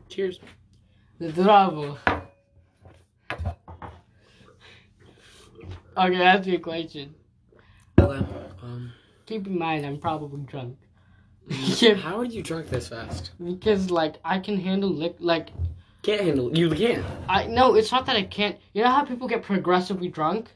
Cheers. 0.09 0.41
The 1.19 1.31
Bravo. 1.33 1.99
Okay, 5.97 6.19
that's 6.19 6.47
the 6.47 6.59
question. 6.59 7.15
Okay. 8.01 8.42
Keep 9.33 9.47
in 9.47 9.59
mind, 9.59 9.87
I'm 9.87 9.97
probably 9.97 10.43
drunk. 10.43 10.77
How 12.03 12.19
are 12.19 12.25
you 12.27 12.43
drunk 12.43 12.69
this 12.69 12.89
fast? 12.89 13.31
because 13.43 13.91
like 13.91 14.17
I 14.27 14.39
can 14.39 14.59
handle 14.61 14.91
lick. 14.91 15.17
Like 15.21 15.53
Can't 16.03 16.21
handle. 16.21 16.55
You 16.55 16.69
can't. 16.69 17.03
I 17.31 17.47
no, 17.47 17.75
it's 17.75 17.91
not 17.91 18.05
that 18.05 18.17
I 18.17 18.25
can't. 18.25 18.59
You 18.75 18.83
know 18.83 18.91
how 18.91 19.07
people 19.07 19.27
get 19.27 19.43
progressively 19.43 20.09
drunk? 20.09 20.51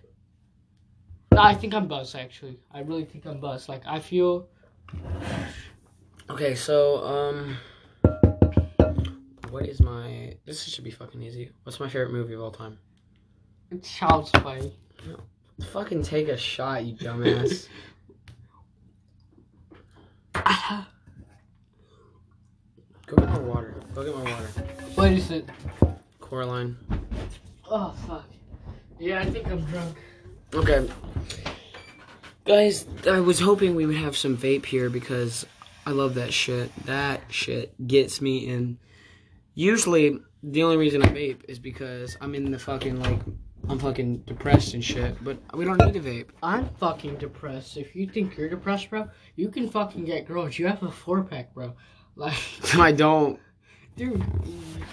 No, 1.32 1.40
I 1.40 1.54
think 1.54 1.72
I'm 1.72 1.88
buzzed. 1.88 2.14
Actually, 2.16 2.58
I 2.70 2.80
really 2.80 3.06
think 3.06 3.24
I'm 3.24 3.40
buzzed. 3.40 3.66
Like 3.70 3.80
I 3.86 3.98
feel. 3.98 4.46
Okay, 6.28 6.54
so 6.54 6.98
um, 7.02 7.56
what 9.48 9.64
is 9.64 9.80
my? 9.80 10.36
This 10.44 10.64
should 10.64 10.84
be 10.84 10.90
fucking 10.90 11.22
easy. 11.22 11.50
What's 11.62 11.80
my 11.80 11.88
favorite 11.88 12.12
movie 12.12 12.34
of 12.34 12.42
all 12.42 12.50
time? 12.50 12.76
It's 13.70 13.90
child's 13.90 14.30
play. 14.32 14.74
Fucking 15.72 16.02
take 16.02 16.28
a 16.28 16.36
shot, 16.36 16.84
you 16.84 16.94
dumbass. 16.94 17.68
Go 23.06 23.16
get 23.16 23.28
my 23.28 23.38
water. 23.38 23.74
Go 23.94 24.04
get 24.04 24.14
my 24.14 24.30
water. 24.30 24.48
what 24.94 25.12
is 25.12 25.30
it? 25.30 25.48
Coraline. 26.20 26.76
Oh 27.70 27.94
fuck. 28.06 28.28
Yeah, 28.98 29.20
I 29.20 29.26
think 29.26 29.46
I'm 29.48 29.64
drunk. 29.66 29.96
Okay. 30.54 30.88
Guys, 32.44 32.86
I 33.08 33.20
was 33.20 33.40
hoping 33.40 33.74
we 33.74 33.86
would 33.86 33.96
have 33.96 34.16
some 34.16 34.36
vape 34.36 34.66
here 34.66 34.88
because 34.88 35.44
I 35.84 35.90
love 35.90 36.14
that 36.14 36.32
shit. 36.32 36.74
That 36.86 37.22
shit 37.28 37.74
gets 37.86 38.20
me 38.20 38.46
in. 38.46 38.78
Usually, 39.54 40.18
the 40.42 40.62
only 40.62 40.76
reason 40.76 41.02
I 41.02 41.08
vape 41.08 41.44
is 41.48 41.58
because 41.58 42.16
I'm 42.20 42.34
in 42.34 42.50
the 42.50 42.58
fucking, 42.58 43.00
like, 43.00 43.20
I'm 43.68 43.78
fucking 43.80 44.18
depressed 44.18 44.74
and 44.74 44.84
shit, 44.84 45.22
but 45.24 45.38
we 45.56 45.64
don't 45.64 45.78
need 45.84 45.96
a 45.96 46.00
vape. 46.00 46.28
I'm 46.42 46.68
fucking 46.78 47.16
depressed. 47.16 47.76
If 47.76 47.96
you 47.96 48.06
think 48.06 48.36
you're 48.36 48.48
depressed, 48.48 48.90
bro, 48.90 49.08
you 49.34 49.48
can 49.48 49.68
fucking 49.68 50.04
get 50.04 50.26
girls. 50.26 50.58
You 50.58 50.68
have 50.68 50.82
a 50.82 50.90
four 50.90 51.24
pack, 51.24 51.52
bro. 51.52 51.74
Like, 52.14 52.38
I 52.74 52.92
don't. 52.92 53.40
Dude, 53.96 54.22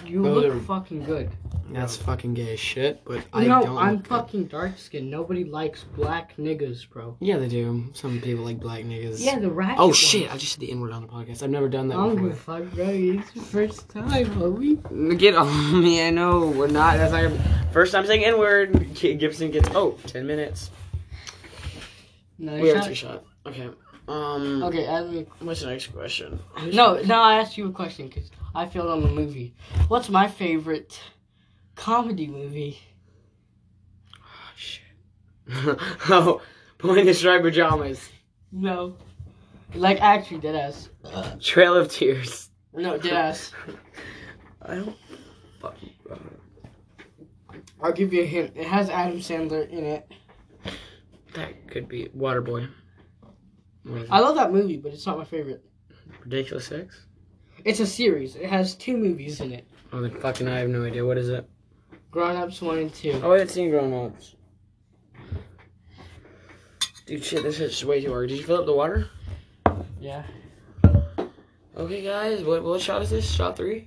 you 0.06 0.26
Oh, 0.26 0.32
look 0.32 0.44
they're- 0.44 0.60
fucking 0.60 1.04
good. 1.04 1.30
That's 1.70 1.96
fucking 1.96 2.34
gay 2.34 2.52
as 2.52 2.60
shit, 2.60 3.02
but 3.04 3.24
I 3.32 3.44
no, 3.46 3.62
don't. 3.62 3.76
I'm 3.78 3.92
look 3.94 4.02
good. 4.04 4.08
fucking 4.08 4.44
dark 4.44 4.78
skinned. 4.78 5.10
Nobody 5.10 5.44
likes 5.44 5.82
black 5.96 6.36
niggas, 6.36 6.88
bro. 6.88 7.16
Yeah, 7.20 7.38
they 7.38 7.48
do. 7.48 7.86
Some 7.94 8.20
people 8.20 8.44
like 8.44 8.60
black 8.60 8.84
niggas. 8.84 9.16
Yeah, 9.24 9.38
the 9.40 9.50
ratchet. 9.50 9.78
Oh 9.80 9.86
ones. 9.86 9.96
shit! 9.96 10.32
I 10.32 10.36
just 10.36 10.52
said 10.52 10.60
the 10.60 10.70
N 10.70 10.80
word 10.80 10.92
on 10.92 11.02
the 11.02 11.08
podcast. 11.08 11.42
I've 11.42 11.50
never 11.50 11.68
done 11.68 11.88
that 11.88 11.94
I 11.96 12.06
don't 12.06 12.16
give 12.16 12.30
before. 12.30 12.60
fuck, 12.60 12.74
bro. 12.74 12.84
It's 12.90 13.34
your 13.34 13.44
first 13.44 13.88
time, 13.88 14.26
homie. 14.26 15.18
Get 15.18 15.34
on 15.34 15.82
me! 15.82 16.06
I 16.06 16.10
know 16.10 16.46
we're 16.46 16.66
not. 16.68 16.98
That's 16.98 17.12
not 17.12 17.22
gonna- 17.22 17.68
first 17.72 17.92
time 17.92 18.06
saying 18.06 18.24
N 18.24 18.38
word. 18.38 18.94
Gibson 18.94 19.50
gets 19.50 19.68
oh 19.74 19.98
10 20.06 20.26
minutes. 20.26 20.70
No, 22.38 22.54
We 22.60 22.68
have 22.68 22.78
shut- 22.78 22.86
two 22.86 22.94
shot. 22.94 23.24
Okay. 23.46 23.68
Um. 24.06 24.62
Okay, 24.62 24.86
me. 25.10 25.26
What's 25.40 25.62
the 25.62 25.68
next 25.68 25.86
question? 25.88 26.38
No, 26.72 27.00
no, 27.02 27.22
I 27.22 27.38
asked 27.38 27.56
you 27.56 27.66
a 27.68 27.72
question 27.72 28.08
because 28.08 28.30
I 28.54 28.66
failed 28.66 28.90
on 28.90 29.02
the 29.02 29.08
movie. 29.08 29.54
What's 29.88 30.10
my 30.10 30.28
favorite 30.28 31.00
comedy 31.74 32.26
movie? 32.26 32.78
Oh, 34.14 34.52
shit. 34.56 34.82
oh, 36.10 36.42
Boy 36.78 36.96
in 36.96 37.06
the 37.06 37.14
Striped 37.14 37.44
Pajamas. 37.44 38.10
No. 38.52 38.94
Like, 39.74 40.00
actually, 40.02 40.40
deadass. 40.40 40.88
Trail 41.40 41.74
of 41.74 41.90
Tears. 41.90 42.50
No, 42.74 42.98
deadass. 42.98 43.52
I 44.62 44.74
don't 44.76 44.96
fucking. 45.60 45.90
I'll 47.82 47.92
give 47.92 48.12
you 48.12 48.22
a 48.22 48.26
hint. 48.26 48.52
It 48.54 48.66
has 48.66 48.90
Adam 48.90 49.18
Sandler 49.18 49.68
in 49.68 49.84
it. 49.84 50.12
That 51.34 51.68
could 51.68 51.88
be 51.88 52.08
Waterboy. 52.16 52.68
It? 53.86 54.08
I 54.10 54.20
love 54.20 54.36
that 54.36 54.52
movie, 54.52 54.76
but 54.76 54.92
it's 54.92 55.06
not 55.06 55.18
my 55.18 55.24
favorite. 55.24 55.64
Ridiculous 56.22 56.66
Six? 56.66 57.06
It's 57.64 57.80
a 57.80 57.86
series. 57.86 58.36
It 58.36 58.46
has 58.48 58.74
two 58.74 58.96
movies 58.96 59.40
in 59.40 59.52
it. 59.52 59.66
Oh, 59.92 60.00
then 60.00 60.10
fucking 60.20 60.48
I 60.48 60.58
have 60.58 60.68
no 60.68 60.84
idea. 60.84 61.04
What 61.04 61.18
is 61.18 61.28
it? 61.28 61.48
Grown 62.10 62.36
Ups 62.36 62.60
1 62.60 62.78
and 62.78 62.94
2. 62.94 63.20
Oh, 63.22 63.30
I 63.30 63.38
haven't 63.38 63.50
seen 63.50 63.70
Grown 63.70 63.92
Ups. 63.92 64.36
Dude, 67.06 67.24
shit, 67.24 67.42
this 67.42 67.60
is 67.60 67.84
way 67.84 68.00
too 68.02 68.10
hard. 68.10 68.28
Did 68.30 68.38
you 68.38 68.44
fill 68.44 68.60
up 68.60 68.66
the 68.66 68.72
water? 68.72 69.08
Yeah. 70.00 70.22
Okay, 71.76 72.02
guys, 72.02 72.42
what 72.44 72.62
what 72.62 72.80
shot 72.80 73.02
is 73.02 73.10
this? 73.10 73.28
Shot 73.28 73.56
three? 73.56 73.84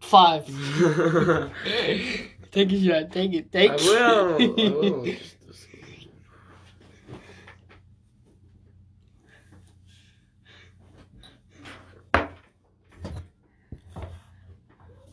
Five. 0.00 0.44
I 0.48 1.50
take 2.50 2.72
a 2.72 2.84
shot. 2.84 3.12
Take 3.12 3.32
it. 3.32 3.52
Take 3.52 3.70
it. 3.72 3.80
will. 3.80 4.34
I 4.34 4.70
will. 4.70 5.04
Just- 5.04 5.36
just- 5.46 5.66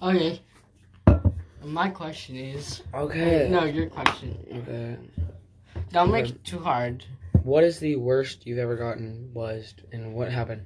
Okay. 0.01 0.41
My 1.63 1.89
question 1.89 2.35
is. 2.35 2.81
Okay. 2.93 3.47
No, 3.49 3.65
your 3.65 3.87
question. 3.87 4.37
Okay. 4.53 4.97
Don't 5.91 6.11
make 6.11 6.29
it 6.29 6.43
too 6.43 6.59
hard. 6.59 7.03
What 7.43 7.63
is 7.63 7.79
the 7.79 7.95
worst 7.95 8.45
you've 8.45 8.57
ever 8.59 8.75
gotten 8.75 9.31
buzzed, 9.33 9.81
and 9.91 10.13
what 10.13 10.31
happened? 10.31 10.65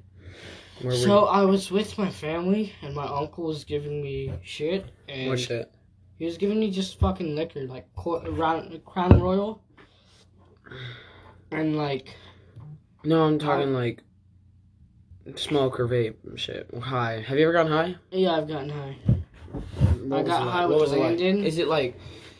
Where 0.80 0.94
So 0.94 1.26
I 1.26 1.42
was 1.44 1.70
with 1.70 1.96
my 1.96 2.10
family, 2.10 2.72
and 2.82 2.94
my 2.94 3.06
uncle 3.06 3.44
was 3.44 3.64
giving 3.64 4.02
me 4.02 4.32
shit, 4.42 4.86
and 5.08 5.28
What 5.28 5.38
shit? 5.38 5.72
he 6.18 6.24
was 6.24 6.36
giving 6.38 6.58
me 6.58 6.70
just 6.70 6.98
fucking 6.98 7.34
liquor, 7.36 7.62
like 7.66 7.86
co- 7.94 8.20
Crown 8.84 9.20
Royal, 9.20 9.62
and 11.50 11.76
like 11.76 12.16
No, 13.04 13.24
I'm 13.24 13.38
talking 13.38 13.72
like 13.74 14.02
smoke 15.36 15.78
or 15.78 15.86
vape 15.86 16.16
shit. 16.36 16.68
High. 16.82 17.20
Have 17.20 17.38
you 17.38 17.44
ever 17.44 17.52
gotten 17.52 17.72
high? 17.72 17.96
yeah, 18.10 18.32
I've 18.36 18.48
gotten 18.48 18.70
high. 18.70 18.96
What 19.52 20.24
was 20.24 20.26
got 20.26 20.42
it 20.42 20.44
like? 20.46 20.54
high 20.54 20.66
What 20.66 20.68
with 20.70 20.80
was 20.80 20.92
it 20.92 20.96
like? 20.98 21.08
Landon. 21.18 21.44
Is 21.44 21.58
it 21.58 21.68
like 21.68 21.96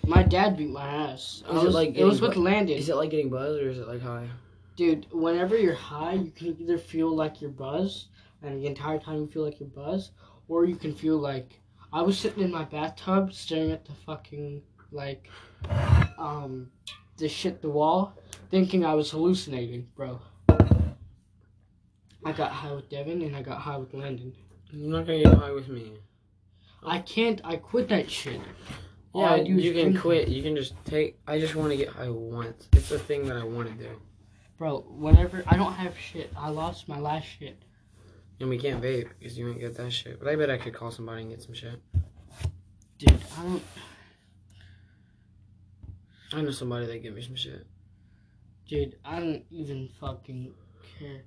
My 0.06 0.22
dad 0.22 0.56
beat 0.56 0.70
my 0.70 0.86
ass. 0.86 1.42
I 1.48 1.56
Is 1.56 1.62
it 1.62 1.66
was, 1.66 1.74
like 1.74 1.94
it 1.96 2.04
was 2.04 2.20
with 2.20 2.34
bu- 2.34 2.40
Landon. 2.42 2.76
is 2.76 2.88
it 2.88 2.96
like 2.96 3.10
getting 3.10 3.30
buzzed 3.30 3.62
or 3.62 3.68
is 3.68 3.78
it 3.78 3.86
like 3.88 4.02
high? 4.02 4.28
Dude, 4.76 5.06
whenever 5.12 5.56
you're 5.56 5.74
high, 5.74 6.14
you 6.14 6.30
can 6.30 6.56
either 6.58 6.78
feel 6.78 7.14
like 7.14 7.40
you're 7.42 7.50
buzzed, 7.50 8.06
and 8.42 8.60
the 8.62 8.66
entire 8.66 8.98
time 8.98 9.18
you 9.20 9.26
feel 9.26 9.44
like 9.44 9.60
you're 9.60 9.68
buzzed, 9.68 10.12
or 10.48 10.64
you 10.64 10.76
can 10.76 10.94
feel 10.94 11.18
like 11.18 11.60
I 11.92 12.00
was 12.02 12.18
sitting 12.18 12.42
in 12.42 12.50
my 12.50 12.64
bathtub 12.64 13.32
staring 13.34 13.70
at 13.70 13.84
the 13.84 13.92
fucking 14.06 14.62
like 14.90 15.28
um 16.18 16.68
the 17.18 17.28
shit 17.28 17.60
the 17.62 17.68
wall, 17.68 18.14
thinking 18.50 18.84
I 18.84 18.94
was 18.94 19.10
hallucinating, 19.10 19.86
bro. 19.94 20.20
I 22.24 22.32
got 22.32 22.52
high 22.52 22.72
with 22.72 22.88
Devin 22.88 23.20
and 23.22 23.34
I 23.36 23.42
got 23.42 23.58
high 23.60 23.76
with 23.76 23.92
Landon. 23.94 24.32
You're 24.70 24.88
not 24.90 25.06
gonna 25.06 25.22
get 25.22 25.34
high 25.34 25.50
with 25.52 25.68
me. 25.68 25.92
I 26.84 26.98
can't. 27.00 27.40
I 27.44 27.56
quit 27.56 27.88
that 27.88 28.10
shit. 28.10 28.40
All 29.12 29.24
I 29.24 29.36
Yeah, 29.36 29.42
you 29.54 29.72
can 29.72 29.96
quit. 29.96 30.28
You 30.28 30.42
can 30.42 30.56
just 30.56 30.74
take. 30.84 31.18
I 31.26 31.38
just 31.38 31.54
want 31.54 31.70
to 31.70 31.76
get 31.76 31.88
high 31.88 32.08
once. 32.10 32.68
It's 32.72 32.90
a 32.90 32.98
thing 32.98 33.26
that 33.26 33.36
I 33.36 33.44
want 33.44 33.68
to 33.68 33.74
do, 33.74 33.90
Bro, 34.58 34.80
whatever. 34.88 35.44
I 35.46 35.56
don't 35.56 35.72
have 35.74 35.96
shit, 35.98 36.32
I 36.36 36.48
lost 36.48 36.88
my 36.88 36.98
last 36.98 37.26
shit. 37.26 37.62
and 38.40 38.48
we 38.48 38.58
can't 38.58 38.82
vape 38.82 39.08
because 39.18 39.38
you 39.38 39.48
ain't 39.48 39.60
get 39.60 39.76
that 39.76 39.92
shit. 39.92 40.18
But 40.18 40.28
I 40.28 40.36
bet 40.36 40.50
I 40.50 40.58
could 40.58 40.74
call 40.74 40.90
somebody 40.90 41.22
and 41.22 41.30
get 41.30 41.42
some 41.42 41.54
shit. 41.54 41.80
Dude, 42.98 43.20
I 43.38 43.42
don't. 43.42 43.62
I 46.32 46.40
know 46.40 46.50
somebody 46.50 46.86
that 46.86 47.02
give 47.02 47.14
me 47.14 47.22
some 47.22 47.36
shit. 47.36 47.66
Dude, 48.66 48.96
I 49.04 49.20
don't 49.20 49.44
even 49.50 49.88
fucking 50.00 50.52
care. 50.98 51.22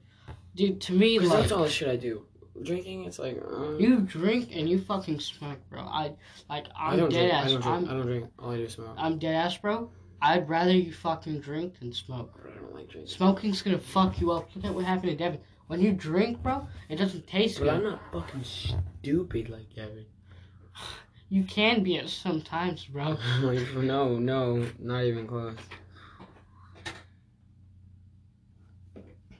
Dude, 0.55 0.81
to 0.81 0.93
me, 0.93 1.19
like, 1.19 1.41
that's 1.41 1.51
all 1.51 1.63
the 1.63 1.69
shit 1.69 1.88
I 1.88 1.95
do. 1.95 2.25
Drinking, 2.63 3.05
it's 3.05 3.19
like. 3.19 3.41
Uh, 3.45 3.77
you 3.77 4.00
drink 4.01 4.50
and 4.53 4.69
you 4.69 4.79
fucking 4.79 5.19
smoke, 5.19 5.59
bro. 5.69 5.81
I, 5.81 6.13
like, 6.50 6.67
I 6.77 6.91
I'm 6.93 7.00
don't 7.00 7.09
dead 7.09 7.29
drink. 7.29 7.33
I 7.33 7.38
ass. 7.38 7.51
don't 7.51 7.62
drink. 7.62 7.77
I'm, 7.77 7.89
I 7.89 7.93
don't 7.93 8.05
drink. 8.05 8.29
All 8.39 8.51
I 8.51 8.55
do 8.57 8.63
is 8.63 8.74
smoke. 8.74 8.95
I'm 8.97 9.17
dead 9.19 9.35
ass, 9.35 9.57
bro. 9.57 9.89
I'd 10.21 10.47
rather 10.50 10.71
you 10.71 10.93
fucking 10.93 11.41
drink 11.41 11.79
than 11.79 11.91
smoke. 11.93 12.33
I 12.43 12.55
don't 12.55 12.74
like 12.74 12.89
drinking. 12.89 13.13
Smoking's 13.13 13.62
gonna 13.62 13.77
fuck 13.79 14.19
you 14.19 14.31
up. 14.31 14.50
Look 14.55 14.65
at 14.65 14.74
what 14.74 14.85
happened 14.85 15.12
to 15.12 15.15
Devin. 15.17 15.39
When 15.67 15.81
you 15.81 15.91
drink, 15.93 16.41
bro, 16.41 16.67
it 16.89 16.95
doesn't 16.97 17.27
taste 17.27 17.59
But 17.59 17.69
I'm 17.69 17.83
not 17.83 18.00
fucking 18.12 18.43
stupid 18.43 19.50
like 19.50 19.74
Devin. 19.75 20.05
You 21.27 21.43
can 21.43 21.81
be 21.81 21.97
at 21.97 22.07
some 22.07 22.39
times, 22.43 22.85
bro. 22.85 23.17
no, 23.41 24.19
no, 24.19 24.63
not 24.77 25.03
even 25.05 25.25
close. 25.25 25.55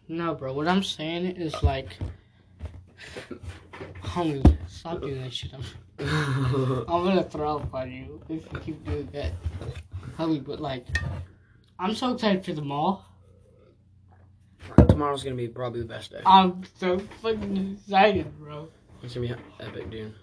No, 0.07 0.34
bro. 0.34 0.51
What 0.53 0.67
I'm 0.67 0.81
saying 0.81 1.25
is 1.25 1.62
like, 1.62 1.95
homie, 4.04 4.58
stop 4.68 5.02
doing 5.02 5.22
that 5.22 5.34
shit. 5.34 5.52
I'm, 5.54 5.64
I'm 6.00 7.04
gonna 7.04 7.24
throw 7.24 7.58
up 7.58 7.74
on 7.74 7.92
you 7.92 8.22
if 8.30 8.44
you 8.52 8.60
keep 8.60 8.86
doing 8.86 9.10
that, 9.14 9.34
homie. 10.18 10.44
But 10.44 10.60
like, 10.60 10.86
I'm 11.80 11.96
so 11.96 12.14
excited 12.14 12.46
for 12.46 12.54
the 12.54 12.62
mall. 12.62 13.06
Tomorrow's 14.90 15.24
gonna 15.24 15.36
be 15.36 15.48
probably 15.48 15.82
the 15.82 15.88
best 15.88 16.12
day. 16.12 16.22
I'm 16.25 16.64
so 16.80 17.00
fucking 17.22 17.78
excited, 17.80 18.38
bro. 18.40 18.70
It's 19.04 19.14
gonna 19.14 19.28
be 19.28 19.36
epic, 19.60 19.90
dude. 19.90 20.14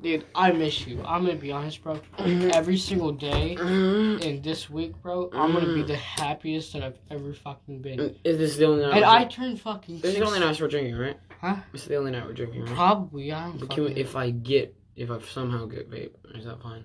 Dude, 0.00 0.24
I 0.34 0.50
miss 0.50 0.84
you. 0.86 1.00
I'm 1.04 1.24
gonna 1.24 1.36
be 1.36 1.52
honest, 1.52 1.82
bro. 1.82 2.00
Every 2.18 2.76
single 2.76 3.12
day 3.12 3.52
in 3.60 4.40
this 4.42 4.68
week, 4.68 5.00
bro, 5.00 5.30
I'm 5.32 5.52
gonna 5.52 5.74
be 5.74 5.82
the 5.82 5.96
happiest 5.96 6.72
that 6.72 6.82
I've 6.82 6.98
ever 7.10 7.32
fucking 7.34 7.82
been. 7.82 8.16
Is 8.24 8.38
this 8.38 8.56
the 8.56 8.66
only 8.66 8.82
night? 8.82 8.96
And 8.96 9.04
I 9.04 9.24
turned 9.26 9.60
fucking. 9.60 10.00
This 10.00 10.14
is 10.14 10.18
the 10.18 10.26
only 10.26 10.40
night 10.40 10.60
we're 10.60 10.68
drinking, 10.68 10.96
right? 10.96 11.16
Huh? 11.42 11.56
Is 11.72 11.86
the 11.86 11.96
only 11.96 12.12
night 12.12 12.24
we're 12.24 12.34
drinking, 12.34 12.64
right? 12.66 12.74
Probably. 12.74 13.32
I 13.32 13.50
don't 13.50 13.76
we, 13.76 13.86
if 13.96 14.14
I 14.14 14.30
get, 14.30 14.74
if 14.94 15.10
I 15.10 15.18
somehow 15.20 15.66
get 15.66 15.90
vape, 15.90 16.12
is 16.36 16.44
that 16.44 16.62
fine? 16.62 16.84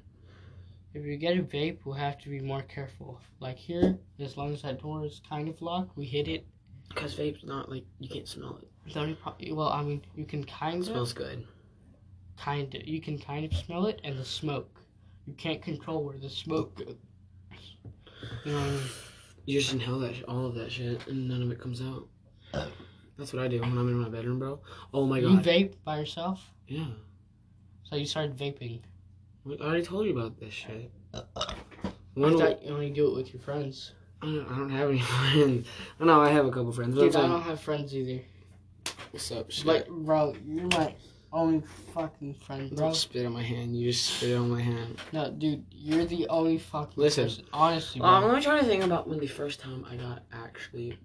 If 0.95 1.05
you 1.05 1.15
get 1.17 1.37
a 1.37 1.43
vape, 1.43 1.77
we'll 1.85 1.93
have 1.93 2.17
to 2.21 2.29
be 2.29 2.39
more 2.39 2.63
careful. 2.63 3.21
Like 3.39 3.57
here, 3.57 3.99
as 4.19 4.35
long 4.35 4.53
as 4.55 4.63
that 4.63 4.81
door 4.81 5.05
is 5.05 5.21
kind 5.29 5.47
of 5.47 5.61
locked, 5.61 5.95
we 5.95 6.05
hit 6.05 6.27
it. 6.27 6.47
Because 6.89 7.13
vape's 7.15 7.43
not 7.43 7.69
like 7.69 7.83
you 7.99 8.09
can't 8.09 8.27
smell 8.27 8.59
it. 8.61 8.91
The 8.93 8.99
only 8.99 9.13
pro- 9.15 9.35
well, 9.53 9.69
I 9.69 9.83
mean, 9.83 10.01
you 10.15 10.25
can 10.25 10.43
kind 10.43 10.77
It 10.77 10.79
of, 10.79 10.85
smells 10.87 11.13
good. 11.13 11.45
kind 12.39 12.73
of, 12.73 12.87
you 12.87 12.99
can 12.99 13.19
kind 13.19 13.45
of 13.45 13.53
smell 13.55 13.85
it, 13.85 14.01
and 14.03 14.17
the 14.17 14.25
smoke. 14.25 14.79
You 15.27 15.33
can't 15.33 15.61
control 15.61 16.03
where 16.03 16.17
the 16.17 16.29
smoke 16.29 16.75
goes. 16.77 16.95
You 18.45 18.53
know 18.53 18.57
what 18.59 18.67
I 18.67 18.71
mean? 18.71 18.81
You 19.45 19.59
just 19.59 19.73
inhale 19.73 19.99
that, 19.99 20.15
sh- 20.15 20.23
all 20.27 20.45
of 20.47 20.55
that 20.55 20.71
shit, 20.71 21.05
and 21.07 21.27
none 21.27 21.43
of 21.43 21.51
it 21.51 21.59
comes 21.59 21.81
out. 21.81 22.07
That's 23.17 23.33
what 23.33 23.43
I 23.43 23.47
do 23.47 23.59
when 23.61 23.71
I'm 23.71 23.87
in 23.89 23.97
my 23.99 24.09
bedroom, 24.09 24.39
bro. 24.39 24.59
Oh 24.93 25.05
my 25.05 25.19
god. 25.21 25.31
You 25.31 25.37
vape 25.39 25.73
by 25.83 25.99
yourself, 25.99 26.41
Yeah. 26.67 26.85
so 27.83 27.95
you 27.95 28.05
started 28.05 28.37
vaping. 28.37 28.81
I 29.47 29.63
already 29.63 29.83
told 29.83 30.05
you 30.05 30.17
about 30.17 30.39
this 30.39 30.53
shit. 30.53 30.91
I 31.13 31.53
When, 32.13 32.37
thought 32.37 32.63
you 32.63 32.73
only 32.73 32.89
do 32.89 33.07
it 33.07 33.15
with 33.15 33.33
your 33.33 33.41
friends. 33.41 33.93
I 34.21 34.25
don't, 34.25 34.45
I 34.51 34.57
don't 34.57 34.69
have 34.69 34.89
any 34.89 34.99
friends. 35.33 35.67
I 35.99 36.05
know 36.05 36.21
I 36.21 36.29
have 36.29 36.45
a 36.45 36.49
couple 36.51 36.71
friends. 36.71 36.95
Dude, 36.95 37.15
I'm 37.15 37.25
I 37.25 37.27
don't 37.27 37.41
have 37.43 37.61
friends 37.61 37.95
either. 37.95 38.21
What's 39.11 39.31
up, 39.31 39.49
shit? 39.51 39.65
But 39.65 39.89
bro, 39.89 40.35
you're 40.45 40.67
my 40.67 40.93
only 41.31 41.63
fucking 41.93 42.33
friend, 42.35 42.69
bro. 42.71 42.87
Don't 42.87 42.95
spit 42.95 43.25
on 43.25 43.33
my 43.33 43.43
hand. 43.43 43.75
You 43.77 43.91
just 43.91 44.05
spit 44.05 44.35
on 44.37 44.49
my 44.49 44.61
hand. 44.61 44.97
No, 45.13 45.31
dude, 45.31 45.63
you're 45.71 46.05
the 46.05 46.27
only 46.27 46.57
fucking 46.57 46.93
Listen. 47.01 47.25
person. 47.25 47.45
Honestly, 47.53 47.99
bro. 48.01 48.09
Um, 48.09 48.25
let 48.25 48.35
me 48.35 48.41
try 48.43 48.59
to 48.59 48.65
think 48.65 48.83
about 48.83 49.07
when 49.07 49.19
the 49.19 49.27
first 49.27 49.59
time 49.59 49.85
I 49.89 49.95
got 49.95 50.23
actually 50.33 50.97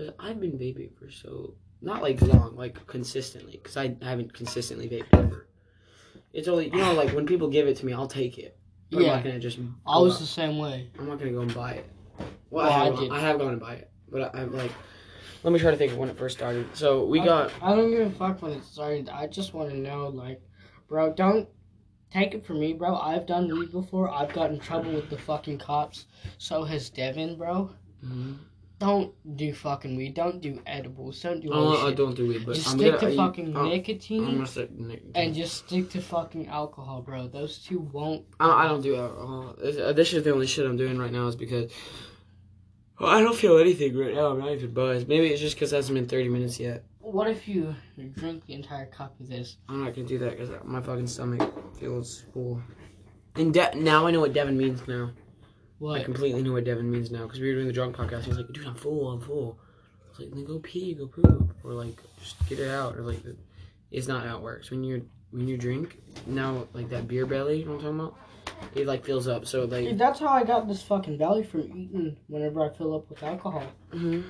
Because 0.00 0.14
I've 0.18 0.40
been 0.40 0.52
vaping 0.52 0.96
for 0.98 1.10
so 1.10 1.54
not 1.82 2.00
like 2.02 2.20
long, 2.22 2.56
like 2.56 2.86
consistently, 2.86 3.52
because 3.62 3.76
I 3.76 3.96
haven't 4.00 4.32
consistently 4.32 4.88
vaped 4.88 5.12
ever. 5.12 5.46
It's 6.32 6.48
only 6.48 6.66
you 6.70 6.76
know 6.78 6.94
like 6.94 7.10
when 7.10 7.26
people 7.26 7.48
give 7.48 7.68
it 7.68 7.76
to 7.78 7.86
me, 7.86 7.92
I'll 7.92 8.06
take 8.06 8.38
it. 8.38 8.56
But 8.90 9.00
I'm 9.00 9.06
not 9.08 9.24
gonna 9.24 9.38
just. 9.38 9.58
I 9.86 9.98
was 9.98 10.14
out- 10.14 10.20
the 10.20 10.26
same 10.26 10.56
way. 10.58 10.88
I'm 10.98 11.06
not 11.06 11.18
gonna 11.18 11.32
go 11.32 11.40
and 11.42 11.54
buy 11.54 11.72
it. 11.72 11.86
Well, 12.18 12.28
Well, 12.50 12.70
I, 12.70 12.80
I 12.80 12.84
have, 12.86 12.98
did. 12.98 13.10
I 13.12 13.20
have 13.20 13.38
gone 13.38 13.52
and 13.52 13.60
buy 13.60 13.74
it, 13.74 13.90
but 14.10 14.34
I, 14.34 14.40
I'm 14.40 14.52
like, 14.56 14.72
let 15.42 15.52
me 15.52 15.58
try 15.58 15.70
to 15.70 15.76
think 15.76 15.92
of 15.92 15.98
when 15.98 16.08
it 16.08 16.16
first 16.16 16.36
started. 16.38 16.66
So 16.74 17.04
we 17.04 17.20
I- 17.20 17.24
got 17.26 17.52
I 17.62 17.74
don't 17.76 17.90
give 17.90 18.06
a 18.06 18.10
fuck 18.10 18.40
when 18.40 18.52
it 18.52 18.64
started. 18.64 19.10
I 19.10 19.26
just 19.26 19.52
want 19.52 19.68
to 19.70 19.76
know, 19.76 20.08
like, 20.08 20.40
bro, 20.88 21.12
don't 21.12 21.46
take 22.10 22.34
it 22.34 22.46
from 22.46 22.58
me, 22.58 22.72
bro. 22.72 22.96
I've 22.96 23.26
done 23.26 23.48
weed 23.48 23.70
before. 23.70 24.10
I've 24.10 24.32
gotten 24.32 24.56
in 24.56 24.60
trouble 24.62 24.92
with 24.92 25.10
the 25.10 25.18
fucking 25.18 25.58
cops. 25.58 26.06
So 26.38 26.64
has 26.64 26.88
Devin, 26.88 27.36
bro. 27.36 27.70
Mhm. 28.04 28.38
Don't 28.80 29.12
do 29.36 29.52
fucking 29.52 29.94
weed. 29.94 30.14
Don't 30.14 30.40
do 30.40 30.58
edibles. 30.66 31.20
Don't 31.20 31.40
do 31.40 31.52
all 31.52 31.76
Oh, 31.76 31.86
I 31.86 31.92
don't 31.92 32.16
do 32.16 32.26
weed, 32.26 32.46
but 32.46 32.54
just 32.54 32.70
I'm 32.70 32.78
stick 32.78 32.98
gonna, 32.98 33.10
to 33.10 33.16
fucking 33.16 33.54
oh, 33.54 33.68
nicotine 33.68 34.24
I'm 34.24 34.34
gonna 34.36 34.46
stick 34.46 34.70
Nick. 34.70 35.02
and 35.14 35.34
just 35.34 35.66
stick 35.66 35.90
to 35.90 36.00
fucking 36.00 36.48
alcohol, 36.48 37.02
bro. 37.02 37.28
Those 37.28 37.58
two 37.58 37.78
won't. 37.78 38.24
I, 38.40 38.64
I 38.64 38.68
don't 38.68 38.80
do 38.80 38.96
alcohol. 38.96 39.54
This, 39.58 39.76
uh, 39.76 39.92
this 39.92 40.14
is 40.14 40.24
the 40.24 40.32
only 40.32 40.46
shit 40.46 40.64
I'm 40.64 40.78
doing 40.78 40.96
right 40.98 41.12
now 41.12 41.26
is 41.26 41.36
because 41.36 41.70
well, 42.98 43.10
I 43.10 43.20
don't 43.20 43.36
feel 43.36 43.58
anything 43.58 43.94
right 43.98 44.14
now. 44.14 44.28
I'm 44.28 44.38
not 44.38 44.50
even 44.52 44.72
buzzed. 44.72 45.08
Maybe 45.08 45.26
it's 45.26 45.42
just 45.42 45.56
because 45.56 45.74
it 45.74 45.76
hasn't 45.76 45.96
been 45.96 46.08
30 46.08 46.30
minutes 46.30 46.58
yet. 46.58 46.82
What 47.00 47.28
if 47.28 47.46
you 47.46 47.74
drink 48.14 48.46
the 48.46 48.54
entire 48.54 48.86
cup 48.86 49.20
of 49.20 49.28
this? 49.28 49.58
I'm 49.68 49.84
not 49.84 49.94
gonna 49.94 50.08
do 50.08 50.18
that 50.20 50.38
because 50.38 50.48
my 50.64 50.80
fucking 50.80 51.06
stomach 51.06 51.52
feels 51.78 52.24
full. 52.32 52.62
And 53.34 53.52
De- 53.52 53.74
now 53.76 54.06
I 54.06 54.10
know 54.10 54.20
what 54.20 54.32
Devin 54.32 54.56
means 54.56 54.88
now. 54.88 55.10
I 55.88 56.02
completely 56.02 56.42
know 56.42 56.52
what 56.52 56.64
Devin 56.64 56.90
means 56.90 57.10
now 57.10 57.22
because 57.24 57.40
we 57.40 57.48
were 57.48 57.54
doing 57.54 57.66
the 57.66 57.72
drunk 57.72 57.96
podcast. 57.96 58.22
He 58.24 58.28
was 58.30 58.38
like, 58.38 58.52
"Dude, 58.52 58.66
I'm 58.66 58.74
full. 58.74 59.10
I'm 59.10 59.20
full." 59.20 59.58
I 60.06 60.08
was 60.10 60.18
like, 60.20 60.30
"Then 60.30 60.44
go 60.44 60.58
pee, 60.58 60.94
go 60.94 61.06
poop, 61.06 61.54
or 61.64 61.72
like 61.72 61.96
just 62.22 62.36
get 62.48 62.58
it 62.58 62.70
out." 62.70 62.96
Or 62.96 63.02
like, 63.02 63.20
it's 63.90 64.06
not 64.08 64.26
how 64.26 64.36
it 64.36 64.42
works. 64.42 64.70
When 64.70 64.84
you 64.84 65.06
when 65.30 65.48
you 65.48 65.56
drink 65.56 65.98
now, 66.26 66.66
like 66.74 66.90
that 66.90 67.08
beer 67.08 67.24
belly, 67.26 67.60
you 67.60 67.64
know 67.64 67.76
what 67.76 67.84
I'm 67.84 67.98
talking 67.98 68.00
about? 68.00 68.16
It 68.74 68.86
like 68.86 69.04
fills 69.04 69.26
up. 69.28 69.46
So 69.46 69.64
like, 69.64 69.84
Dude, 69.84 69.98
that's 69.98 70.20
how 70.20 70.28
I 70.28 70.44
got 70.44 70.68
this 70.68 70.82
fucking 70.82 71.16
belly 71.16 71.44
from 71.44 71.62
eating 71.62 72.16
whenever 72.26 72.62
I 72.62 72.76
fill 72.76 72.94
up 72.96 73.08
with 73.08 73.22
alcohol. 73.22 73.62
hmm 73.92 74.20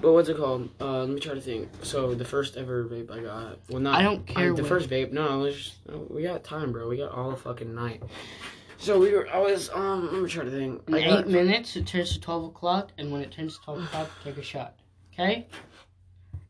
But 0.00 0.12
what's 0.12 0.28
it 0.30 0.36
called? 0.38 0.70
Uh, 0.80 1.00
let 1.00 1.10
me 1.10 1.20
try 1.20 1.34
to 1.34 1.40
think. 1.40 1.68
So 1.82 2.14
the 2.14 2.24
first 2.24 2.56
ever 2.56 2.84
vape 2.84 3.10
I 3.10 3.20
got. 3.20 3.58
Well, 3.68 3.80
not. 3.80 3.98
I 3.98 4.02
don't 4.02 4.26
care 4.26 4.54
the 4.54 4.62
when- 4.62 4.64
first 4.68 4.88
vape. 4.88 5.12
No, 5.12 5.40
it 5.40 5.42
was 5.42 5.56
just, 5.56 5.74
oh, 5.90 6.06
we 6.08 6.22
got 6.22 6.42
time, 6.44 6.72
bro. 6.72 6.88
We 6.88 6.96
got 6.96 7.12
all 7.12 7.30
the 7.30 7.36
fucking 7.36 7.74
night. 7.74 8.02
So 8.80 8.98
we 8.98 9.12
were. 9.12 9.28
I 9.28 9.38
was. 9.38 9.68
Um. 9.70 10.10
Let 10.10 10.22
me 10.22 10.28
try 10.28 10.44
to 10.44 10.50
think. 10.50 10.82
In 10.88 10.94
I 10.94 10.98
eight 10.98 11.08
got, 11.08 11.28
minutes, 11.28 11.76
it 11.76 11.86
turns 11.86 12.14
to 12.14 12.20
12 12.20 12.44
o'clock, 12.46 12.90
and 12.96 13.12
when 13.12 13.20
it 13.20 13.30
turns 13.30 13.58
to 13.58 13.64
12 13.64 13.84
o'clock, 13.84 14.10
take 14.24 14.38
a 14.38 14.42
shot. 14.42 14.74
Okay? 15.12 15.46